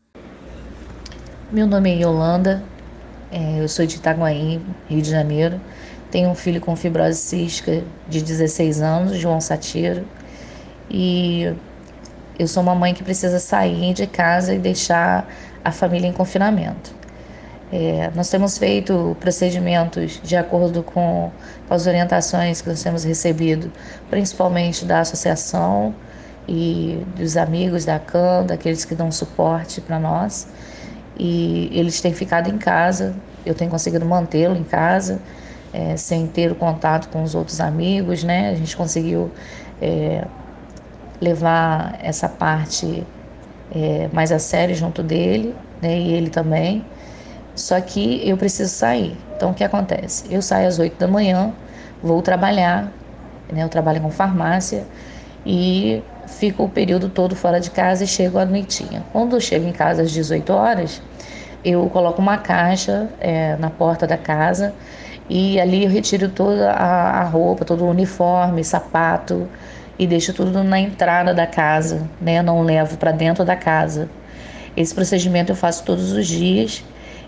Meu 1.51 1.67
nome 1.67 1.91
é 1.91 1.95
Yolanda, 2.01 2.63
é, 3.29 3.59
eu 3.59 3.67
sou 3.67 3.85
de 3.85 3.97
Itaguaí, 3.97 4.61
Rio 4.87 5.01
de 5.01 5.09
Janeiro. 5.09 5.59
Tenho 6.09 6.29
um 6.29 6.33
filho 6.33 6.61
com 6.61 6.73
fibrose 6.77 7.17
cística 7.17 7.83
de 8.07 8.21
16 8.21 8.81
anos, 8.81 9.17
João 9.17 9.41
Satiro. 9.41 10.05
E 10.89 11.53
eu 12.39 12.47
sou 12.47 12.63
uma 12.63 12.73
mãe 12.73 12.93
que 12.93 13.03
precisa 13.03 13.37
sair 13.37 13.93
de 13.93 14.07
casa 14.07 14.53
e 14.55 14.59
deixar 14.59 15.27
a 15.61 15.73
família 15.73 16.07
em 16.07 16.13
confinamento. 16.13 16.95
É, 17.69 18.09
nós 18.15 18.29
temos 18.29 18.57
feito 18.57 19.17
procedimentos 19.19 20.21
de 20.23 20.37
acordo 20.37 20.81
com, 20.81 21.31
com 21.67 21.73
as 21.73 21.85
orientações 21.85 22.61
que 22.61 22.69
nós 22.69 22.81
temos 22.81 23.03
recebido, 23.03 23.69
principalmente 24.09 24.85
da 24.85 25.01
associação 25.01 25.93
e 26.47 27.05
dos 27.17 27.35
amigos 27.35 27.83
da 27.83 27.99
CAN, 27.99 28.45
daqueles 28.45 28.85
que 28.85 28.95
dão 28.95 29.11
suporte 29.11 29.81
para 29.81 29.99
nós. 29.99 30.47
E 31.23 31.69
eles 31.71 32.01
têm 32.01 32.11
ficado 32.15 32.49
em 32.49 32.57
casa, 32.57 33.13
eu 33.45 33.53
tenho 33.53 33.69
conseguido 33.69 34.03
mantê-lo 34.03 34.55
em 34.55 34.63
casa, 34.63 35.19
é, 35.71 35.95
sem 35.95 36.25
ter 36.25 36.51
o 36.51 36.55
contato 36.55 37.09
com 37.09 37.21
os 37.21 37.35
outros 37.35 37.61
amigos, 37.61 38.23
né? 38.23 38.49
A 38.49 38.55
gente 38.55 38.75
conseguiu 38.75 39.31
é, 39.79 40.25
levar 41.21 41.99
essa 42.01 42.27
parte 42.27 43.05
é, 43.71 44.09
mais 44.11 44.31
a 44.31 44.39
sério 44.39 44.73
junto 44.73 45.03
dele, 45.03 45.55
né, 45.79 45.95
e 45.95 46.11
ele 46.11 46.31
também. 46.31 46.83
Só 47.55 47.79
que 47.79 48.27
eu 48.27 48.35
preciso 48.35 48.73
sair. 48.73 49.15
Então 49.37 49.51
o 49.51 49.53
que 49.53 49.63
acontece? 49.63 50.25
Eu 50.27 50.41
saio 50.41 50.67
às 50.67 50.79
8 50.79 50.97
da 50.97 51.07
manhã, 51.07 51.53
vou 52.01 52.19
trabalhar, 52.23 52.91
né, 53.53 53.63
eu 53.63 53.69
trabalho 53.69 54.01
com 54.01 54.09
farmácia 54.09 54.87
e 55.45 56.01
fico 56.27 56.63
o 56.63 56.69
período 56.69 57.09
todo 57.09 57.35
fora 57.35 57.59
de 57.59 57.69
casa 57.69 58.03
e 58.03 58.07
chego 58.07 58.37
à 58.37 58.45
noitinha. 58.45 59.03
Quando 59.11 59.35
eu 59.35 59.41
chego 59.41 59.67
em 59.67 59.71
casa 59.71 60.01
às 60.01 60.11
18 60.11 60.51
horas, 60.51 61.01
eu 61.63 61.87
coloco 61.89 62.21
uma 62.21 62.37
caixa 62.37 63.09
é, 63.19 63.55
na 63.57 63.69
porta 63.69 64.07
da 64.07 64.17
casa 64.17 64.73
e 65.29 65.59
ali 65.59 65.83
eu 65.83 65.89
retiro 65.89 66.29
toda 66.29 66.71
a, 66.71 67.21
a 67.21 67.23
roupa, 67.23 67.63
todo 67.63 67.85
o 67.85 67.89
uniforme, 67.89 68.63
sapato, 68.63 69.47
e 69.97 70.07
deixo 70.07 70.33
tudo 70.33 70.63
na 70.63 70.79
entrada 70.79 71.33
da 71.33 71.45
casa, 71.45 72.09
né? 72.19 72.41
Não 72.41 72.63
levo 72.63 72.97
para 72.97 73.11
dentro 73.11 73.45
da 73.45 73.55
casa. 73.55 74.09
Esse 74.75 74.95
procedimento 74.95 75.51
eu 75.51 75.55
faço 75.55 75.83
todos 75.83 76.11
os 76.11 76.25
dias 76.25 76.83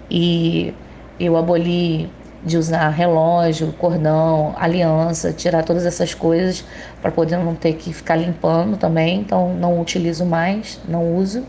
e 0.10 0.74
eu 1.20 1.38
aboli 1.38 2.10
de 2.46 2.58
usar 2.58 2.90
relógio, 2.90 3.72
cordão, 3.74 4.54
aliança, 4.58 5.32
tirar 5.32 5.64
todas 5.64 5.86
essas 5.86 6.14
coisas 6.14 6.66
para 7.02 7.12
poder 7.12 7.38
não 7.38 7.56
ter 7.56 7.74
que 7.74 7.94
ficar 7.94 8.16
limpando 8.16 8.78
também. 8.78 9.20
Então 9.20 9.54
não 9.54 9.80
utilizo 9.80 10.26
mais, 10.26 10.80
não 10.88 11.16
uso 11.16 11.44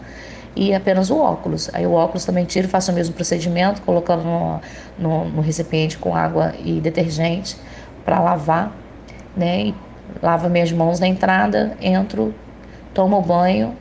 e 0.57 0.75
apenas 0.75 1.11
o 1.11 1.19
óculos. 1.19 1.69
Aí 1.73 1.87
o 1.87 1.93
óculos 1.93 2.25
também 2.25 2.45
tiro, 2.45 2.69
faço 2.69 2.93
o 2.93 2.95
mesmo 2.95 3.15
procedimento, 3.15 3.83
colocando 3.83 4.23
no, 4.25 4.61
no, 4.99 5.25
no 5.27 5.43
recipiente 5.43 5.99
com 5.99 6.15
água 6.15 6.55
e 6.65 6.81
detergente 6.81 7.57
para 8.05 8.21
lavar, 8.21 8.73
né? 9.37 9.67
E 9.67 9.75
lavo 10.23 10.49
minhas 10.49 10.71
mãos 10.71 11.01
na 11.01 11.07
entrada, 11.07 11.77
entro, 11.81 12.35
tomo 12.93 13.21
banho 13.21 13.77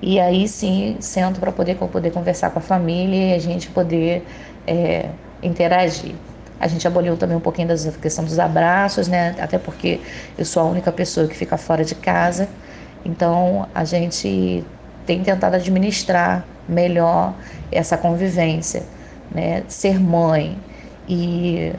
e 0.00 0.20
aí 0.20 0.46
sim 0.46 0.96
sento 1.00 1.40
para 1.40 1.50
poder, 1.50 1.76
poder 1.76 2.12
conversar 2.12 2.50
com 2.50 2.58
a 2.58 2.62
família 2.62 3.30
e 3.30 3.34
a 3.34 3.38
gente 3.38 3.68
poder 3.70 4.24
é, 4.66 5.08
interagir. 5.42 6.14
A 6.58 6.68
gente 6.68 6.86
aboliu 6.86 7.16
também 7.16 7.36
um 7.36 7.40
pouquinho 7.40 7.68
da 7.68 7.76
questão 8.00 8.24
dos 8.24 8.38
abraços, 8.38 9.08
né? 9.08 9.34
Até 9.38 9.58
porque 9.58 10.00
eu 10.38 10.44
sou 10.44 10.62
a 10.62 10.66
única 10.66 10.90
pessoa 10.92 11.28
que 11.28 11.36
fica 11.36 11.56
fora 11.56 11.84
de 11.84 11.94
casa. 11.94 12.48
Então 13.04 13.68
a 13.74 13.84
gente 13.84 14.64
tem 15.06 15.22
tentado 15.22 15.56
administrar 15.56 16.44
melhor 16.68 17.34
essa 17.70 17.96
convivência, 17.96 18.82
né? 19.30 19.64
Ser 19.68 20.00
mãe 20.00 20.58
e 21.08 21.72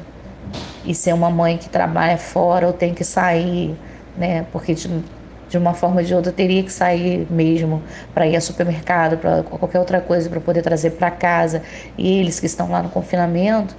e 0.83 0.95
ser 0.95 1.13
uma 1.13 1.29
mãe 1.29 1.57
que 1.57 1.69
trabalha 1.69 2.17
fora 2.17 2.67
ou 2.67 2.73
tem 2.73 2.93
que 2.93 3.03
sair, 3.03 3.77
né? 4.15 4.45
Porque 4.51 4.73
de, 4.73 5.03
de 5.49 5.57
uma 5.57 5.73
forma 5.73 5.99
ou 6.01 6.05
de 6.05 6.13
outra 6.15 6.31
teria 6.31 6.63
que 6.63 6.71
sair 6.71 7.27
mesmo 7.29 7.83
para 8.13 8.25
ir 8.27 8.35
ao 8.35 8.41
supermercado, 8.41 9.17
para 9.17 9.43
qualquer 9.43 9.79
outra 9.79 9.99
coisa 10.01 10.29
para 10.29 10.39
poder 10.39 10.61
trazer 10.61 10.91
para 10.91 11.11
casa. 11.11 11.61
E 11.97 12.19
eles 12.19 12.39
que 12.39 12.45
estão 12.45 12.69
lá 12.71 12.81
no 12.81 12.89
confinamento, 12.89 13.75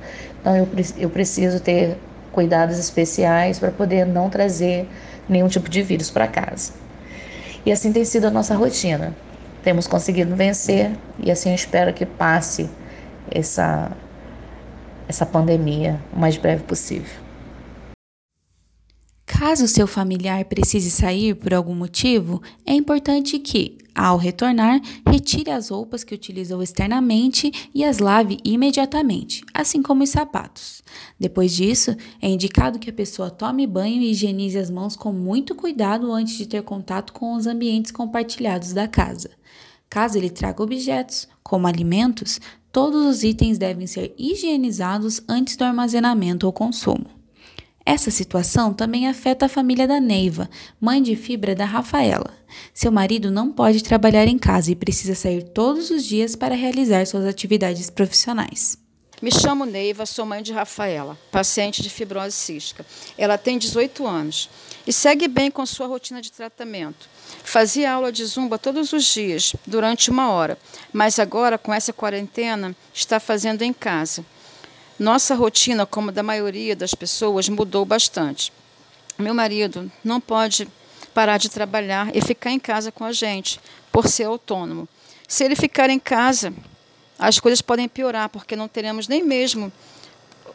então 0.49 0.57
eu, 0.57 0.69
eu 0.97 1.11
preciso 1.11 1.61
ter 1.61 1.99
cuidados 2.33 2.78
especiais 2.78 3.59
para 3.59 3.71
poder 3.71 4.07
não 4.07 4.31
trazer 4.31 4.88
nenhum 5.28 5.49
tipo 5.49 5.69
de 5.69 5.83
vírus 5.83 6.11
para 6.11 6.26
casa. 6.26 6.73
E 7.67 7.73
assim 7.73 7.93
tem 7.93 8.05
sido 8.05 8.26
a 8.26 8.31
nossa 8.31 8.55
rotina. 8.55 9.14
Temos 9.62 9.87
conseguido 9.87 10.35
vencer 10.35 10.93
e 11.19 11.31
assim 11.31 11.50
eu 11.50 11.55
espero 11.55 11.93
que 11.93 12.07
passe 12.07 12.71
essa 13.31 13.90
essa 15.07 15.25
pandemia 15.25 15.99
o 16.12 16.19
mais 16.19 16.37
breve 16.37 16.62
possível. 16.64 17.11
Caso 19.26 19.69
seu 19.69 19.87
familiar 19.87 20.45
precise 20.45 20.90
sair 20.90 21.35
por 21.35 21.55
algum 21.55 21.75
motivo, 21.75 22.43
é 22.67 22.73
importante 22.73 23.38
que, 23.38 23.78
ao 23.99 24.17
retornar, 24.17 24.81
retire 25.05 25.50
as 25.50 25.71
roupas 25.71 26.05
que 26.05 26.14
utilizou 26.14 26.62
externamente 26.62 27.50
e 27.75 27.85
as 27.85 27.99
lave 27.99 28.38
imediatamente, 28.45 29.43
assim 29.52 29.83
como 29.83 30.05
os 30.05 30.11
sapatos. 30.11 30.85
Depois 31.19 31.52
disso, 31.52 31.97
é 32.23 32.28
indicado 32.28 32.78
que 32.78 32.88
a 32.88 32.93
pessoa 32.93 33.28
tome 33.28 33.67
banho 33.67 34.00
e 34.00 34.12
higienize 34.12 34.57
as 34.57 34.71
mãos 34.71 34.95
com 34.95 35.12
muito 35.12 35.52
cuidado 35.52 36.12
antes 36.12 36.38
de 36.38 36.47
ter 36.47 36.62
contato 36.62 37.12
com 37.12 37.35
os 37.35 37.49
ambientes 37.49 37.90
compartilhados 37.90 38.73
da 38.73 38.87
casa. 38.87 39.31
Caso 39.90 40.17
ele 40.17 40.31
traga 40.31 40.62
objetos, 40.62 41.26
como 41.43 41.67
alimentos, 41.67 42.40
todos 42.71 43.05
os 43.05 43.25
itens 43.25 43.59
devem 43.59 43.88
ser 43.88 44.14
higienizados 44.17 45.21
antes 45.28 45.57
do 45.57 45.64
armazenamento 45.64 46.47
ou 46.47 46.52
consumo. 46.52 47.18
Essa 47.88 48.11
situação 48.11 48.75
também 48.75 49.09
afeta 49.09 49.47
a 49.47 49.49
família 49.49 49.88
da 49.88 49.99
Neiva, 49.99 50.50
mãe 50.78 51.02
de 51.02 51.16
fibra 51.16 51.54
da 51.54 51.64
Rafaela. 51.64 52.35
Seu 52.75 52.92
marido 52.92 53.30
não 53.30 53.50
pode 53.50 53.83
trabalhar 53.83 54.28
em 54.28 54.37
casa 54.37 54.71
e 54.71 54.76
precisa 54.76 55.14
sair 55.14 55.42
todos 55.42 55.88
os 55.88 56.04
dias 56.04 56.37
para 56.37 56.54
realizar 56.54 57.07
suas 57.07 57.25
atividades 57.25 57.88
profissionais. 57.88 58.76
Me 59.23 59.33
chamo 59.33 59.64
Neiva, 59.64 60.04
sou 60.04 60.26
mãe 60.26 60.42
de 60.42 60.52
Rafaela, 60.52 61.16
paciente 61.33 61.83
de 61.83 61.88
fibrose 61.88 62.37
cística. 62.37 62.85
Ela 63.16 63.38
tem 63.38 63.57
18 63.57 64.07
anos 64.07 64.50
e 64.87 64.92
segue 64.92 65.26
bem 65.26 65.50
com 65.50 65.64
sua 65.64 65.87
rotina 65.87 66.21
de 66.21 66.30
tratamento. 66.30 67.09
Fazia 67.42 67.90
aula 67.90 68.12
de 68.12 68.23
zumba 68.26 68.59
todos 68.59 68.92
os 68.92 69.02
dias, 69.02 69.57
durante 69.66 70.11
uma 70.11 70.30
hora, 70.30 70.59
mas 70.92 71.18
agora, 71.18 71.57
com 71.57 71.73
essa 71.73 71.95
quarentena, 71.95 72.76
está 72.92 73.18
fazendo 73.18 73.62
em 73.62 73.73
casa. 73.73 74.23
Nossa 74.99 75.35
rotina, 75.35 75.87
como 75.87 76.11
da 76.11 76.23
maioria 76.23 76.75
das 76.75 76.93
pessoas, 76.93 77.49
mudou 77.49 77.85
bastante. 77.85 78.52
Meu 79.17 79.33
marido 79.33 79.90
não 80.02 80.21
pode 80.21 80.69
parar 81.14 81.38
de 81.38 81.49
trabalhar 81.49 82.14
e 82.14 82.21
ficar 82.21 82.50
em 82.50 82.59
casa 82.59 82.90
com 82.90 83.05
a 83.05 83.12
gente, 83.12 83.61
por 83.93 84.09
ser 84.09 84.25
autônomo. 84.25 84.88
Se 85.26 85.45
ele 85.45 85.55
ficar 85.55 85.88
em 85.90 85.99
casa, 85.99 86.52
as 87.19 87.38
coisas 87.38 87.62
podem 87.62 87.88
piorar, 87.88 88.28
porque 88.28 88.57
não 88.57 88.67
teremos 88.67 89.07
nem 89.07 89.23
mesmo 89.23 89.73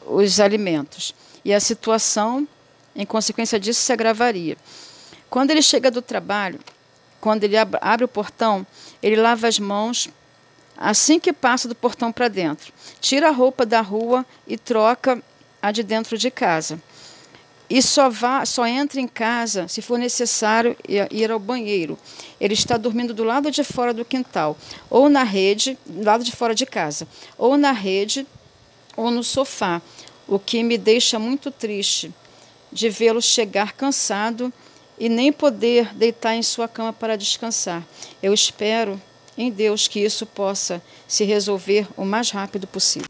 os 0.05 0.39
alimentos. 0.39 1.13
E 1.45 1.53
a 1.53 1.59
situação, 1.59 2.47
em 2.95 3.05
consequência 3.05 3.59
disso, 3.59 3.81
se 3.81 3.93
agravaria. 3.93 4.57
Quando 5.29 5.51
ele 5.51 5.61
chega 5.61 5.89
do 5.89 6.01
trabalho, 6.01 6.59
quando 7.21 7.43
ele 7.43 7.55
abre 7.57 8.03
o 8.03 8.07
portão, 8.07 8.65
ele 9.01 9.15
lava 9.15 9.47
as 9.47 9.57
mãos 9.57 10.09
assim 10.77 11.19
que 11.19 11.31
passa 11.31 11.67
do 11.67 11.75
portão 11.75 12.11
para 12.11 12.27
dentro. 12.27 12.73
Tira 12.99 13.29
a 13.29 13.31
roupa 13.31 13.65
da 13.65 13.81
rua 13.81 14.25
e 14.47 14.57
troca 14.57 15.21
a 15.61 15.71
de 15.71 15.83
dentro 15.83 16.17
de 16.17 16.29
casa. 16.29 16.81
E 17.69 17.81
só, 17.81 18.09
vá, 18.09 18.45
só 18.45 18.67
entra 18.67 18.99
em 18.99 19.07
casa 19.07 19.67
se 19.67 19.81
for 19.81 19.97
necessário 19.97 20.75
ir 20.87 21.31
ao 21.31 21.39
banheiro. 21.39 21.97
Ele 22.39 22.53
está 22.53 22.77
dormindo 22.77 23.13
do 23.13 23.23
lado 23.23 23.49
de 23.49 23.63
fora 23.63 23.93
do 23.93 24.05
quintal, 24.05 24.57
ou 24.89 25.09
na 25.09 25.23
rede, 25.23 25.77
do 25.85 26.03
lado 26.03 26.23
de 26.23 26.31
fora 26.31 26.53
de 26.53 26.65
casa, 26.65 27.07
ou 27.37 27.57
na 27.57 27.71
rede, 27.71 28.27
ou 28.95 29.09
no 29.09 29.23
sofá, 29.23 29.81
o 30.27 30.37
que 30.37 30.61
me 30.61 30.77
deixa 30.77 31.17
muito 31.17 31.49
triste 31.49 32.13
de 32.71 32.89
vê-lo 32.89 33.21
chegar 33.21 33.73
cansado 33.73 34.51
e 34.99 35.09
nem 35.09 35.31
poder 35.31 35.93
deitar 35.95 36.35
em 36.35 36.43
sua 36.43 36.67
cama 36.67 36.93
para 36.93 37.17
descansar. 37.17 37.83
Eu 38.21 38.33
espero 38.33 39.01
em 39.37 39.51
Deus 39.51 39.87
que 39.87 39.99
isso 39.99 40.25
possa 40.25 40.81
se 41.07 41.23
resolver 41.23 41.87
o 41.97 42.05
mais 42.05 42.31
rápido 42.31 42.67
possível. 42.67 43.07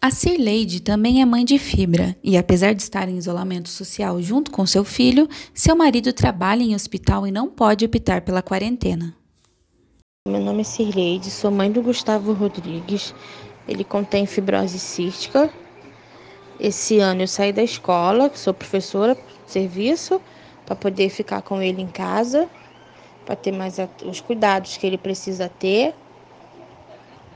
A 0.00 0.10
Cirleide 0.10 0.80
também 0.80 1.20
é 1.20 1.24
mãe 1.24 1.44
de 1.44 1.58
Fibra 1.58 2.16
e, 2.22 2.36
apesar 2.36 2.74
de 2.74 2.82
estar 2.82 3.08
em 3.08 3.16
isolamento 3.16 3.68
social 3.68 4.20
junto 4.22 4.50
com 4.50 4.64
seu 4.64 4.84
filho, 4.84 5.28
seu 5.52 5.74
marido 5.74 6.12
trabalha 6.12 6.62
em 6.62 6.74
hospital 6.74 7.26
e 7.26 7.32
não 7.32 7.48
pode 7.48 7.84
optar 7.84 8.20
pela 8.20 8.42
quarentena. 8.42 9.16
Meu 10.28 10.40
nome 10.40 10.60
é 10.60 10.64
Cirleide, 10.64 11.30
sou 11.30 11.50
mãe 11.50 11.72
do 11.72 11.82
Gustavo 11.82 12.32
Rodrigues. 12.32 13.14
Ele 13.66 13.82
contém 13.82 14.26
fibrose 14.26 14.78
cística. 14.78 15.52
Esse 16.60 16.98
ano 16.98 17.22
eu 17.22 17.28
saí 17.28 17.52
da 17.52 17.62
escola, 17.62 18.30
sou 18.34 18.54
professora 18.54 19.14
de 19.14 19.52
serviço, 19.52 20.20
para 20.64 20.76
poder 20.76 21.08
ficar 21.10 21.42
com 21.42 21.60
ele 21.60 21.82
em 21.82 21.88
casa 21.88 22.48
para 23.26 23.34
ter 23.34 23.52
mais 23.52 23.76
os 24.04 24.20
cuidados 24.20 24.76
que 24.76 24.86
ele 24.86 24.96
precisa 24.96 25.50
ter. 25.58 25.92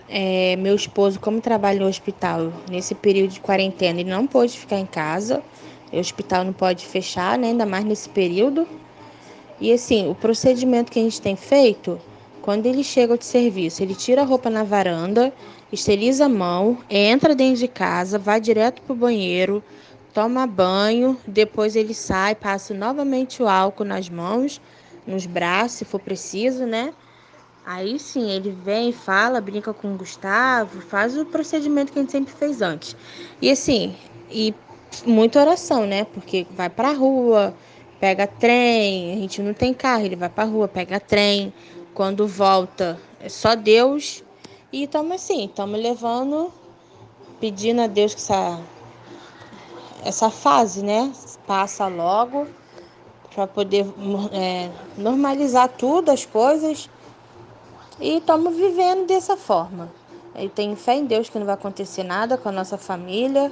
É, 0.09 0.57
meu 0.57 0.75
esposo, 0.75 1.21
como 1.21 1.41
trabalha 1.41 1.81
no 1.81 1.87
hospital, 1.87 2.53
nesse 2.69 2.95
período 2.95 3.33
de 3.33 3.41
quarentena, 3.41 4.01
ele 4.01 4.11
não 4.11 4.27
pôde 4.27 4.59
ficar 4.59 4.79
em 4.79 4.87
casa. 4.87 5.43
O 5.93 5.99
hospital 5.99 6.45
não 6.45 6.53
pode 6.53 6.87
fechar, 6.87 7.37
né, 7.37 7.49
ainda 7.49 7.67
mais 7.67 7.85
nesse 7.85 8.09
período. 8.09 8.67
E 9.61 9.73
assim, 9.73 10.09
o 10.09 10.15
procedimento 10.15 10.91
que 10.91 10.99
a 10.99 11.03
gente 11.03 11.21
tem 11.21 11.37
feito, 11.37 12.01
quando 12.41 12.67
ele 12.67 12.83
chega 12.83 13.19
de 13.19 13.25
serviço, 13.25 13.83
ele 13.83 13.95
tira 13.95 14.23
a 14.23 14.25
roupa 14.25 14.49
na 14.49 14.65
varanda, 14.65 15.33
esteriliza 15.73 16.25
a 16.25 16.29
mão, 16.29 16.79
entra 16.89 17.35
dentro 17.35 17.59
de 17.59 17.69
casa, 17.69 18.19
vai 18.19 18.41
direto 18.41 18.81
para 18.83 18.93
o 18.93 18.97
banheiro, 18.97 19.63
toma 20.15 20.47
banho, 20.47 21.17
depois 21.27 21.77
ele 21.77 21.95
sai, 21.95 22.35
passa 22.35 22.73
novamente 22.73 23.43
o 23.43 23.49
álcool 23.49 23.85
nas 23.85 24.09
mãos 24.09 24.61
nos 25.11 25.27
braços, 25.27 25.79
se 25.79 25.85
for 25.85 26.01
preciso, 26.01 26.65
né? 26.65 26.95
Aí 27.67 27.99
sim, 27.99 28.31
ele 28.31 28.51
vem, 28.51 28.93
fala, 28.93 29.41
brinca 29.41 29.75
com 29.75 29.93
o 29.93 29.97
Gustavo, 29.97 30.81
faz 30.81 31.17
o 31.17 31.27
procedimento 31.27 31.93
que 31.93 31.99
a 31.99 32.03
gente 32.03 32.13
sempre 32.13 32.33
fez 32.33 32.63
antes. 32.63 32.97
E 33.41 33.51
assim, 33.51 33.95
e 34.31 34.55
muita 35.05 35.41
oração, 35.41 35.87
né? 35.87 36.05
Porque 36.05 36.47
vai 36.53 36.71
pra 36.71 36.93
rua, 36.93 37.55
pega 38.01 38.27
trem, 38.27 39.13
a 39.13 39.17
gente 39.17 39.43
não 39.43 39.53
tem 39.53 39.75
carro, 39.75 40.05
ele 40.05 40.17
vai 40.17 40.29
pra 40.29 40.45
rua, 40.45 40.67
pega 40.67 40.99
trem. 40.99 41.53
Quando 41.93 42.27
volta, 42.27 42.99
é 43.21 43.29
só 43.29 43.55
Deus. 43.55 44.25
E 44.73 44.85
estamos 44.85 45.13
assim, 45.17 45.45
estamos 45.45 45.79
levando, 45.79 46.53
pedindo 47.41 47.83
a 47.83 47.87
Deus 47.87 48.15
que 48.15 48.21
essa, 48.21 48.61
essa 50.05 50.31
fase, 50.31 50.83
né? 50.83 51.13
Passa 51.47 51.89
logo 51.89 52.47
para 53.41 53.47
poder 53.47 53.87
é, 54.33 54.69
normalizar 54.99 55.67
tudo, 55.67 56.11
as 56.11 56.27
coisas. 56.27 56.91
E 57.99 58.19
estamos 58.19 58.55
vivendo 58.55 59.07
dessa 59.07 59.35
forma. 59.35 59.91
Eu 60.35 60.51
tenho 60.51 60.77
fé 60.77 60.97
em 60.97 61.07
Deus 61.07 61.31
que 61.31 61.39
não 61.39 61.47
vai 61.47 61.55
acontecer 61.55 62.03
nada 62.03 62.37
com 62.37 62.51
a 62.51 62.53
nossa 62.53 62.77
família. 62.77 63.51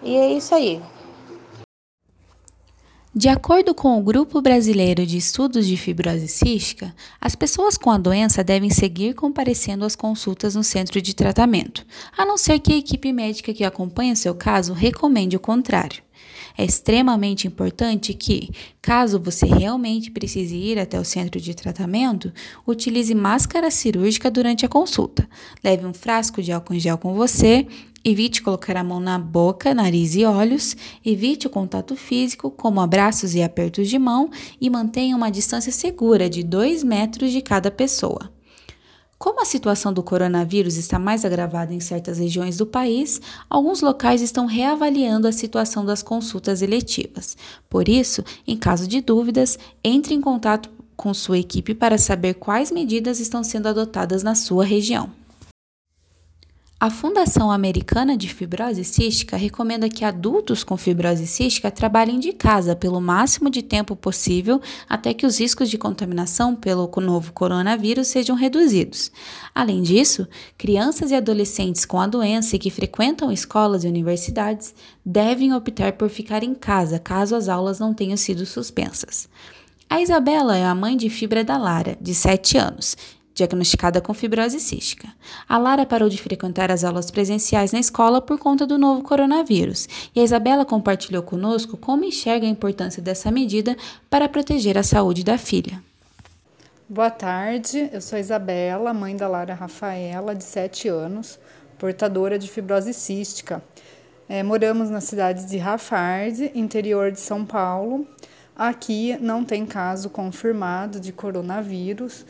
E 0.00 0.16
é 0.16 0.32
isso 0.32 0.54
aí. 0.54 0.80
De 3.18 3.30
acordo 3.30 3.74
com 3.74 3.98
o 3.98 4.02
Grupo 4.02 4.42
Brasileiro 4.42 5.06
de 5.06 5.16
Estudos 5.16 5.66
de 5.66 5.74
Fibrose 5.78 6.28
Cística, 6.28 6.94
as 7.18 7.34
pessoas 7.34 7.78
com 7.78 7.90
a 7.90 7.96
doença 7.96 8.44
devem 8.44 8.68
seguir 8.68 9.14
comparecendo 9.14 9.86
às 9.86 9.96
consultas 9.96 10.54
no 10.54 10.62
centro 10.62 11.00
de 11.00 11.14
tratamento, 11.14 11.86
a 12.14 12.26
não 12.26 12.36
ser 12.36 12.58
que 12.58 12.74
a 12.74 12.76
equipe 12.76 13.10
médica 13.14 13.54
que 13.54 13.64
acompanha 13.64 14.14
seu 14.14 14.34
caso 14.34 14.74
recomende 14.74 15.34
o 15.34 15.40
contrário. 15.40 16.02
É 16.58 16.64
extremamente 16.64 17.46
importante 17.46 18.12
que, 18.12 18.50
caso 18.82 19.18
você 19.18 19.46
realmente 19.46 20.10
precise 20.10 20.54
ir 20.54 20.78
até 20.78 21.00
o 21.00 21.04
centro 21.04 21.40
de 21.40 21.54
tratamento, 21.54 22.30
utilize 22.66 23.14
máscara 23.14 23.70
cirúrgica 23.70 24.30
durante 24.30 24.66
a 24.66 24.68
consulta. 24.68 25.26
Leve 25.64 25.86
um 25.86 25.94
frasco 25.94 26.42
de 26.42 26.52
álcool 26.52 26.74
em 26.74 26.80
gel 26.80 26.98
com 26.98 27.14
você 27.14 27.66
Evite 28.08 28.40
colocar 28.40 28.76
a 28.76 28.84
mão 28.84 29.00
na 29.00 29.18
boca, 29.18 29.74
nariz 29.74 30.14
e 30.14 30.24
olhos. 30.24 30.76
Evite 31.04 31.48
o 31.48 31.50
contato 31.50 31.96
físico, 31.96 32.52
como 32.52 32.80
abraços 32.80 33.34
e 33.34 33.42
apertos 33.42 33.88
de 33.88 33.98
mão, 33.98 34.30
e 34.60 34.70
mantenha 34.70 35.16
uma 35.16 35.28
distância 35.28 35.72
segura 35.72 36.30
de 36.30 36.44
2 36.44 36.84
metros 36.84 37.32
de 37.32 37.42
cada 37.42 37.68
pessoa. 37.68 38.30
Como 39.18 39.42
a 39.42 39.44
situação 39.44 39.92
do 39.92 40.04
coronavírus 40.04 40.76
está 40.76 41.00
mais 41.00 41.24
agravada 41.24 41.74
em 41.74 41.80
certas 41.80 42.18
regiões 42.18 42.56
do 42.56 42.64
país, 42.64 43.20
alguns 43.50 43.80
locais 43.80 44.22
estão 44.22 44.46
reavaliando 44.46 45.26
a 45.26 45.32
situação 45.32 45.84
das 45.84 46.00
consultas 46.00 46.62
eletivas. 46.62 47.36
Por 47.68 47.88
isso, 47.88 48.22
em 48.46 48.56
caso 48.56 48.86
de 48.86 49.00
dúvidas, 49.00 49.58
entre 49.82 50.14
em 50.14 50.20
contato 50.20 50.70
com 50.96 51.12
sua 51.12 51.38
equipe 51.38 51.74
para 51.74 51.98
saber 51.98 52.34
quais 52.34 52.70
medidas 52.70 53.18
estão 53.18 53.42
sendo 53.42 53.66
adotadas 53.66 54.22
na 54.22 54.36
sua 54.36 54.64
região. 54.64 55.10
A 56.78 56.90
Fundação 56.90 57.50
Americana 57.50 58.18
de 58.18 58.28
Fibrose 58.28 58.84
Cística 58.84 59.34
recomenda 59.34 59.88
que 59.88 60.04
adultos 60.04 60.62
com 60.62 60.76
fibrose 60.76 61.26
cística 61.26 61.70
trabalhem 61.70 62.18
de 62.20 62.34
casa 62.34 62.76
pelo 62.76 63.00
máximo 63.00 63.48
de 63.48 63.62
tempo 63.62 63.96
possível 63.96 64.60
até 64.86 65.14
que 65.14 65.24
os 65.24 65.40
riscos 65.40 65.70
de 65.70 65.78
contaminação 65.78 66.54
pelo 66.54 66.86
novo 67.00 67.32
coronavírus 67.32 68.08
sejam 68.08 68.36
reduzidos. 68.36 69.10
Além 69.54 69.80
disso, 69.80 70.28
crianças 70.58 71.12
e 71.12 71.14
adolescentes 71.14 71.86
com 71.86 71.98
a 71.98 72.06
doença 72.06 72.56
e 72.56 72.58
que 72.58 72.70
frequentam 72.70 73.32
escolas 73.32 73.82
e 73.82 73.88
universidades 73.88 74.74
devem 75.02 75.54
optar 75.54 75.94
por 75.94 76.10
ficar 76.10 76.42
em 76.42 76.54
casa 76.54 76.98
caso 76.98 77.34
as 77.34 77.48
aulas 77.48 77.80
não 77.80 77.94
tenham 77.94 78.18
sido 78.18 78.44
suspensas. 78.44 79.30
A 79.88 80.02
Isabela 80.02 80.56
é 80.58 80.66
a 80.66 80.74
mãe 80.74 80.96
de 80.96 81.08
fibra 81.08 81.44
da 81.44 81.56
Lara, 81.56 81.96
de 82.00 82.12
7 82.12 82.58
anos, 82.58 82.96
diagnosticada 83.36 84.00
com 84.00 84.14
fibrose 84.14 84.58
cística. 84.58 85.08
A 85.46 85.58
Lara 85.58 85.84
parou 85.84 86.08
de 86.08 86.16
frequentar 86.16 86.70
as 86.70 86.82
aulas 86.82 87.10
presenciais 87.10 87.70
na 87.70 87.78
escola 87.78 88.20
por 88.20 88.38
conta 88.38 88.66
do 88.66 88.78
novo 88.78 89.02
coronavírus, 89.02 89.86
e 90.14 90.20
a 90.20 90.24
Isabela 90.24 90.64
compartilhou 90.64 91.22
conosco 91.22 91.76
como 91.76 92.02
enxerga 92.02 92.46
a 92.46 92.50
importância 92.50 93.02
dessa 93.02 93.30
medida 93.30 93.76
para 94.08 94.28
proteger 94.28 94.78
a 94.78 94.82
saúde 94.82 95.22
da 95.22 95.36
filha. 95.36 95.82
Boa 96.88 97.10
tarde, 97.10 97.90
eu 97.92 98.00
sou 98.00 98.18
Isabela, 98.18 98.94
mãe 98.94 99.14
da 99.14 99.28
Lara 99.28 99.52
Rafaela, 99.52 100.34
de 100.34 100.44
7 100.44 100.88
anos, 100.88 101.38
portadora 101.78 102.38
de 102.38 102.48
fibrose 102.48 102.94
cística. 102.94 103.62
É, 104.28 104.42
moramos 104.42 104.88
na 104.88 105.00
cidade 105.00 105.46
de 105.46 105.58
Rafard, 105.58 106.50
interior 106.54 107.12
de 107.12 107.20
São 107.20 107.44
Paulo. 107.44 108.06
Aqui 108.56 109.18
não 109.20 109.44
tem 109.44 109.66
caso 109.66 110.08
confirmado 110.08 110.98
de 110.98 111.12
coronavírus, 111.12 112.24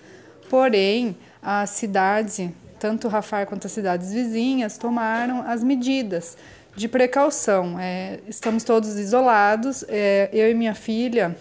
porém 0.49 1.17
a 1.43 1.67
cidade, 1.67 2.55
tanto 2.79 3.09
Rafar 3.09 3.47
quanto 3.47 3.67
as 3.67 3.73
cidades 3.73 4.13
vizinhas, 4.13 4.77
tomaram 4.77 5.43
as 5.43 5.63
medidas 5.63 6.37
de 6.75 6.89
precaução. 6.89 7.79
É, 7.79 8.21
estamos 8.29 8.65
todos 8.65 8.97
isolados, 8.97 9.85
é, 9.89 10.29
eu 10.33 10.51
e 10.51 10.55
minha 10.55 10.75
filha 10.75 11.37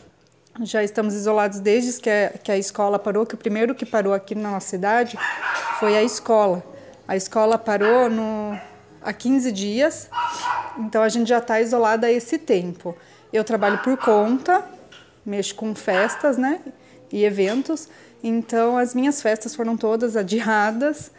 já 0.62 0.84
estamos 0.84 1.14
isolados 1.14 1.60
desde 1.60 2.00
que 2.00 2.10
a, 2.10 2.30
que 2.42 2.52
a 2.52 2.58
escola 2.58 2.98
parou, 2.98 3.26
que 3.26 3.36
o 3.36 3.38
primeiro 3.38 3.76
que 3.76 3.86
parou 3.86 4.14
aqui 4.14 4.34
na 4.34 4.52
nossa 4.52 4.68
cidade 4.68 5.18
foi 5.80 5.98
a 5.98 6.04
escola. 6.04 6.64
A 7.08 7.16
escola 7.16 7.58
parou 7.58 8.10
no, 8.10 8.58
há 9.02 9.12
15 9.12 9.52
dias, 9.52 10.10
então 10.78 11.02
a 11.02 11.10
gente 11.10 11.28
já 11.28 11.40
está 11.40 11.60
isolada 11.60 12.08
há 12.08 12.12
esse 12.12 12.38
tempo. 12.38 12.98
Eu 13.34 13.44
trabalho 13.44 13.80
por 13.80 13.98
conta, 13.98 14.64
mexo 15.26 15.56
com 15.56 15.76
festas, 15.76 16.38
né, 16.38 16.62
e 17.12 17.24
eventos, 17.26 17.90
então 18.28 18.76
as 18.76 18.96
minhas 18.96 19.22
festas 19.22 19.54
foram 19.54 19.78
todas 19.78 20.18
adiadas 20.18 21.12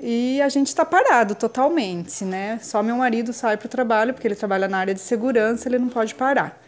e 0.00 0.40
a 0.40 0.48
gente 0.48 0.68
está 0.68 0.86
parado 0.86 1.34
totalmente, 1.34 2.24
né? 2.24 2.58
Só 2.62 2.82
meu 2.82 2.96
marido 2.96 3.30
sai 3.34 3.58
para 3.58 3.66
o 3.66 3.68
trabalho, 3.68 4.14
porque 4.14 4.26
ele 4.26 4.34
trabalha 4.34 4.66
na 4.66 4.78
área 4.78 4.94
de 4.94 5.00
segurança, 5.00 5.68
ele 5.68 5.78
não 5.78 5.90
pode 5.90 6.14
parar. 6.14 6.58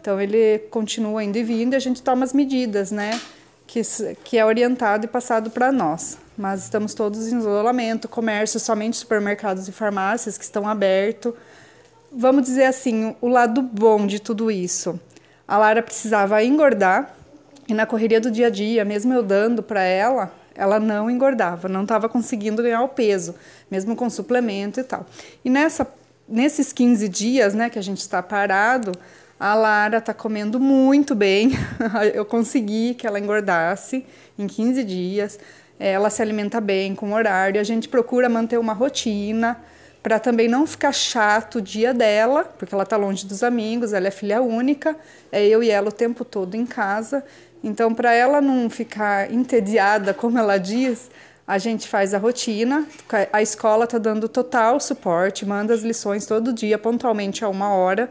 Então 0.00 0.20
ele 0.20 0.60
continua 0.70 1.24
indo 1.24 1.36
e 1.36 1.42
vindo 1.42 1.72
e 1.72 1.76
a 1.76 1.80
gente 1.80 2.00
toma 2.00 2.24
as 2.24 2.32
medidas, 2.32 2.92
né? 2.92 3.20
Que, 3.66 3.82
que 4.22 4.38
é 4.38 4.44
orientado 4.44 5.06
e 5.06 5.08
passado 5.08 5.50
para 5.50 5.72
nós. 5.72 6.16
Mas 6.38 6.62
estamos 6.62 6.94
todos 6.94 7.32
em 7.32 7.38
isolamento, 7.38 8.06
comércio, 8.06 8.60
somente 8.60 8.96
supermercados 8.96 9.66
e 9.66 9.72
farmácias 9.72 10.38
que 10.38 10.44
estão 10.44 10.68
abertos. 10.68 11.34
Vamos 12.12 12.44
dizer 12.44 12.66
assim, 12.66 13.16
o 13.20 13.26
lado 13.26 13.60
bom 13.60 14.06
de 14.06 14.20
tudo 14.20 14.48
isso. 14.48 15.00
A 15.48 15.58
Lara 15.58 15.82
precisava 15.82 16.40
engordar 16.44 17.16
e 17.68 17.74
na 17.74 17.86
correria 17.86 18.20
do 18.20 18.30
dia 18.30 18.48
a 18.48 18.50
dia, 18.50 18.84
mesmo 18.84 19.12
eu 19.12 19.22
dando 19.22 19.62
para 19.62 19.82
ela, 19.82 20.32
ela 20.54 20.78
não 20.78 21.10
engordava, 21.10 21.68
não 21.68 21.82
estava 21.82 22.08
conseguindo 22.08 22.62
ganhar 22.62 22.82
o 22.82 22.88
peso, 22.88 23.34
mesmo 23.70 23.96
com 23.96 24.08
suplemento 24.08 24.80
e 24.80 24.84
tal. 24.84 25.06
E 25.44 25.50
nessa, 25.50 25.86
nesses 26.28 26.72
15 26.72 27.08
dias 27.08 27.54
né, 27.54 27.68
que 27.70 27.78
a 27.78 27.82
gente 27.82 28.00
está 28.00 28.22
parado, 28.22 28.92
a 29.38 29.54
Lara 29.54 30.00
tá 30.00 30.14
comendo 30.14 30.60
muito 30.60 31.14
bem. 31.14 31.52
Eu 32.14 32.24
consegui 32.24 32.94
que 32.94 33.06
ela 33.06 33.18
engordasse 33.18 34.06
em 34.38 34.46
15 34.46 34.84
dias. 34.84 35.38
Ela 35.78 36.08
se 36.08 36.22
alimenta 36.22 36.60
bem, 36.60 36.94
com 36.94 37.12
horário. 37.12 37.60
A 37.60 37.64
gente 37.64 37.88
procura 37.88 38.28
manter 38.28 38.58
uma 38.58 38.72
rotina 38.72 39.60
para 40.04 40.18
também 40.18 40.48
não 40.48 40.66
ficar 40.66 40.92
chato 40.92 41.56
o 41.56 41.62
dia 41.62 41.94
dela, 41.94 42.44
porque 42.44 42.74
ela 42.74 42.84
tá 42.84 42.94
longe 42.96 43.26
dos 43.26 43.42
amigos, 43.42 43.94
ela 43.94 44.06
é 44.06 44.10
filha 44.10 44.42
única, 44.42 44.94
é 45.32 45.46
eu 45.46 45.62
e 45.62 45.70
ela 45.70 45.88
o 45.88 45.92
tempo 45.92 46.26
todo 46.26 46.54
em 46.54 46.66
casa. 46.66 47.24
Então, 47.64 47.94
para 47.94 48.12
ela 48.12 48.42
não 48.42 48.68
ficar 48.68 49.32
entediada, 49.32 50.12
como 50.12 50.38
ela 50.38 50.58
diz, 50.58 51.10
a 51.46 51.56
gente 51.56 51.88
faz 51.88 52.12
a 52.12 52.18
rotina. 52.18 52.86
A 53.32 53.40
escola 53.40 53.86
tá 53.86 53.96
dando 53.96 54.28
total 54.28 54.78
suporte, 54.78 55.46
manda 55.46 55.72
as 55.72 55.80
lições 55.80 56.26
todo 56.26 56.52
dia, 56.52 56.76
pontualmente 56.76 57.42
a 57.42 57.48
uma 57.48 57.70
hora. 57.70 58.10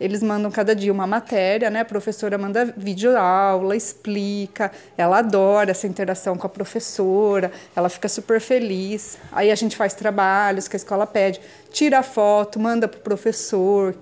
Eles 0.00 0.22
mandam 0.22 0.50
cada 0.50 0.74
dia 0.74 0.90
uma 0.90 1.06
matéria, 1.06 1.68
né? 1.68 1.80
A 1.80 1.84
professora 1.84 2.38
manda 2.38 2.72
vídeo 2.74 3.18
aula, 3.18 3.76
explica. 3.76 4.72
Ela 4.96 5.18
adora 5.18 5.72
essa 5.72 5.86
interação 5.86 6.38
com 6.38 6.46
a 6.46 6.50
professora, 6.50 7.52
ela 7.76 7.90
fica 7.90 8.08
super 8.08 8.40
feliz. 8.40 9.18
Aí 9.30 9.50
a 9.50 9.54
gente 9.54 9.76
faz 9.76 9.92
trabalhos 9.92 10.68
que 10.68 10.76
a 10.76 10.78
escola 10.78 11.06
pede, 11.06 11.38
tira 11.70 12.02
foto, 12.02 12.58
manda 12.58 12.88
pro 12.88 13.00
professor. 13.00 13.94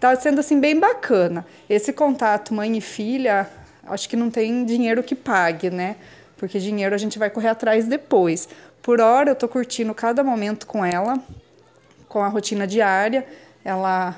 Tá 0.00 0.16
sendo 0.16 0.40
assim 0.40 0.58
bem 0.58 0.80
bacana. 0.80 1.46
Esse 1.70 1.92
contato 1.92 2.52
mãe 2.52 2.76
e 2.76 2.80
filha, 2.80 3.48
acho 3.86 4.08
que 4.08 4.16
não 4.16 4.30
tem 4.30 4.64
dinheiro 4.64 5.02
que 5.02 5.14
pague, 5.14 5.70
né? 5.70 5.96
Porque 6.36 6.58
dinheiro 6.58 6.94
a 6.94 6.98
gente 6.98 7.18
vai 7.18 7.30
correr 7.30 7.48
atrás 7.48 7.86
depois. 7.86 8.48
Por 8.82 9.00
hora 9.00 9.30
eu 9.30 9.36
tô 9.36 9.46
curtindo 9.46 9.94
cada 9.94 10.24
momento 10.24 10.66
com 10.66 10.84
ela, 10.84 11.18
com 12.08 12.20
a 12.20 12.28
rotina 12.28 12.66
diária. 12.66 13.26
Ela 13.64 14.16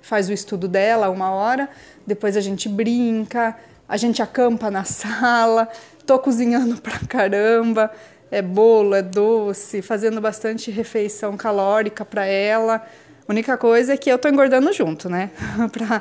faz 0.00 0.28
o 0.28 0.32
estudo 0.32 0.68
dela 0.68 1.10
uma 1.10 1.30
hora, 1.30 1.68
depois 2.06 2.36
a 2.36 2.40
gente 2.40 2.68
brinca, 2.68 3.56
a 3.88 3.96
gente 3.96 4.22
acampa 4.22 4.70
na 4.70 4.84
sala, 4.86 5.68
tô 6.06 6.18
cozinhando 6.18 6.80
pra 6.80 6.98
caramba, 7.08 7.90
é 8.30 8.40
bolo, 8.40 8.94
é 8.94 9.02
doce, 9.02 9.82
fazendo 9.82 10.20
bastante 10.20 10.70
refeição 10.70 11.36
calórica 11.36 12.04
para 12.04 12.24
ela. 12.24 12.86
A 13.28 13.32
única 13.32 13.56
coisa 13.56 13.94
é 13.94 13.96
que 13.96 14.08
eu 14.08 14.18
tô 14.18 14.28
engordando 14.28 14.72
junto, 14.72 15.08
né? 15.08 15.30
pra, 15.72 16.00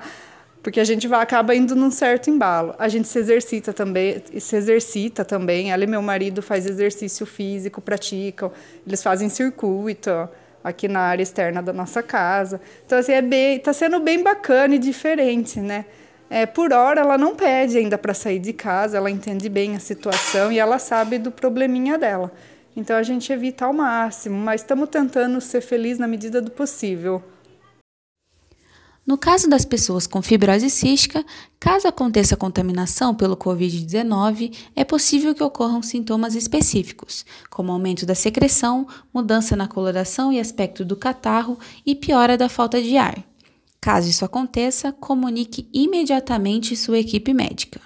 porque 0.66 0.80
a 0.80 0.84
gente 0.84 1.08
vai, 1.08 1.22
acaba 1.22 1.54
indo 1.54 1.76
num 1.76 1.92
certo 1.92 2.28
embalo. 2.28 2.74
A 2.80 2.88
gente 2.88 3.08
se 3.08 3.20
exercita 3.20 3.72
também, 3.72 4.20
se 4.40 4.56
exercita 4.56 5.24
também. 5.24 5.72
Ela 5.72 5.84
e 5.84 5.88
meu 5.88 6.02
marido 6.02 6.42
faz 6.42 6.66
exercício 6.66 7.24
físico, 7.24 7.80
praticam, 7.80 8.52
eles 8.86 9.04
fazem 9.04 9.30
circuito 9.30 10.10
aqui 10.64 10.88
na 10.88 11.02
área 11.02 11.22
externa 11.22 11.62
da 11.62 11.72
nossa 11.72 12.02
casa. 12.02 12.60
Então, 12.84 12.98
assim, 12.98 13.12
é 13.12 13.22
bem, 13.22 13.60
tá 13.60 13.74
sendo 13.74 14.00
bem 14.00 14.24
bacana 14.24 14.74
e 14.74 14.80
diferente, 14.80 15.60
né? 15.60 15.86
É, 16.32 16.48
por 16.48 16.74
hora, 16.74 17.02
ela 17.02 17.16
não 17.16 17.36
pede 17.36 17.78
ainda 17.78 17.96
para 17.96 18.16
sair 18.16 18.40
de 18.40 18.52
casa, 18.52 18.98
ela 18.98 19.12
entende 19.12 19.48
bem 19.48 19.76
a 19.76 19.80
situação 19.80 20.52
e 20.52 20.58
ela 20.58 20.80
sabe 20.80 21.20
do 21.20 21.30
probleminha 21.30 21.96
dela. 21.96 22.32
Então, 22.76 22.98
a 22.98 23.04
gente 23.04 23.32
evita 23.32 23.66
ao 23.66 23.74
máximo, 23.74 24.36
mas 24.36 24.62
estamos 24.62 24.90
tentando 24.90 25.40
ser 25.40 25.62
feliz 25.62 26.00
na 26.00 26.08
medida 26.08 26.42
do 26.42 26.50
possível. 26.50 27.22
No 29.06 29.20
caso 29.20 29.48
das 29.48 29.64
pessoas 29.64 30.08
com 30.08 30.20
fibrose 30.20 30.68
cística, 30.68 31.24
caso 31.60 31.88
aconteça 31.88 32.36
contaminação 32.36 33.14
pelo 33.14 33.38
Covid-19, 33.38 34.52
é 34.76 34.84
possível 34.84 35.36
que 35.36 35.44
ocorram 35.44 35.84
sintomas 35.84 36.34
específicos, 36.34 37.24
como 37.52 37.72
aumento 37.72 38.04
da 38.04 38.16
secreção, 38.16 38.88
mudança 39.14 39.56
na 39.56 39.68
coloração 39.68 40.34
e 40.34 40.40
aspecto 40.40 40.84
do 40.84 40.96
catarro 40.96 41.60
e 41.86 41.94
piora 41.94 42.36
da 42.36 42.50
falta 42.50 42.82
de 42.82 42.98
ar. 42.98 43.24
Caso 43.80 44.10
isso 44.10 44.26
aconteça, 44.26 44.92
comunique 44.92 45.70
imediatamente 45.72 46.76
sua 46.76 46.98
equipe 46.98 47.32
médica. 47.32 47.80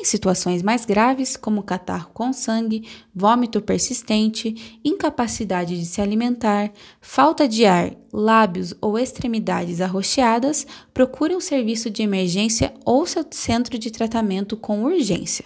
Em 0.00 0.04
situações 0.04 0.62
mais 0.62 0.84
graves, 0.84 1.36
como 1.36 1.60
catarro 1.60 2.10
com 2.14 2.32
sangue, 2.32 2.86
vômito 3.12 3.60
persistente, 3.60 4.78
incapacidade 4.84 5.76
de 5.76 5.84
se 5.84 6.00
alimentar, 6.00 6.70
falta 7.00 7.48
de 7.48 7.66
ar, 7.66 7.90
lábios 8.12 8.72
ou 8.80 8.96
extremidades 8.96 9.80
arroxeadas, 9.80 10.64
procure 10.94 11.34
um 11.34 11.40
serviço 11.40 11.90
de 11.90 12.04
emergência 12.04 12.72
ou 12.84 13.04
seu 13.06 13.26
centro 13.28 13.76
de 13.76 13.90
tratamento 13.90 14.56
com 14.56 14.84
urgência. 14.84 15.44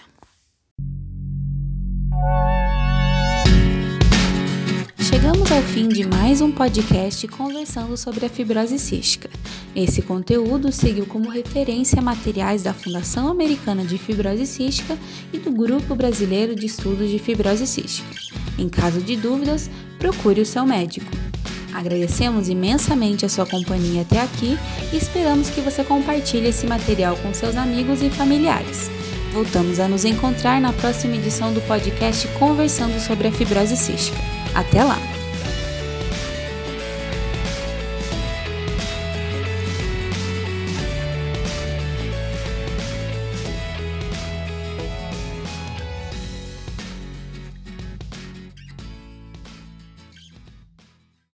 Chegamos 5.23 5.53
ao 5.53 5.63
fim 5.63 5.87
de 5.87 6.05
mais 6.05 6.41
um 6.41 6.51
podcast 6.51 7.29
conversando 7.29 7.97
sobre 7.97 8.27
a 8.27 8.29
fibrose 8.29 8.77
cística. 8.77 9.31
Esse 9.73 10.03
conteúdo 10.03 10.73
seguiu 10.73 11.07
como 11.07 11.31
referência 11.31 12.03
materiais 12.03 12.65
da 12.65 12.75
Fundação 12.75 13.29
Americana 13.29 13.85
de 13.85 13.99
Fibrose 13.99 14.45
Cística 14.45 14.99
e 15.33 15.39
do 15.39 15.53
Grupo 15.53 15.95
Brasileiro 15.95 16.57
de 16.57 16.67
Estudos 16.67 17.09
de 17.09 17.21
Fibrose 17.21 17.69
Cística. 17.69 18.09
Em 18.59 18.69
caso 18.69 19.01
de 19.01 19.15
dúvidas, 19.15 19.71
procure 19.97 20.41
o 20.41 20.47
seu 20.47 20.67
médico. 20.67 21.07
Agradecemos 21.73 22.49
imensamente 22.49 23.25
a 23.25 23.29
sua 23.29 23.47
companhia 23.47 24.03
até 24.03 24.21
aqui 24.21 24.59
e 24.93 24.97
esperamos 24.97 25.51
que 25.51 25.61
você 25.61 25.85
compartilhe 25.85 26.49
esse 26.49 26.67
material 26.67 27.17
com 27.19 27.33
seus 27.33 27.55
amigos 27.55 28.03
e 28.03 28.11
familiares. 28.11 28.91
Voltamos 29.33 29.79
a 29.79 29.87
nos 29.87 30.05
encontrar 30.05 30.61
na 30.61 30.73
próxima 30.73 31.15
edição 31.15 31.55
do 31.55 31.61
podcast 31.61 32.27
Conversando 32.41 32.99
sobre 32.99 33.29
a 33.29 33.33
Fibrose 33.33 33.77
Cística. 33.77 34.42
Até 34.55 34.85
lá! 34.85 35.22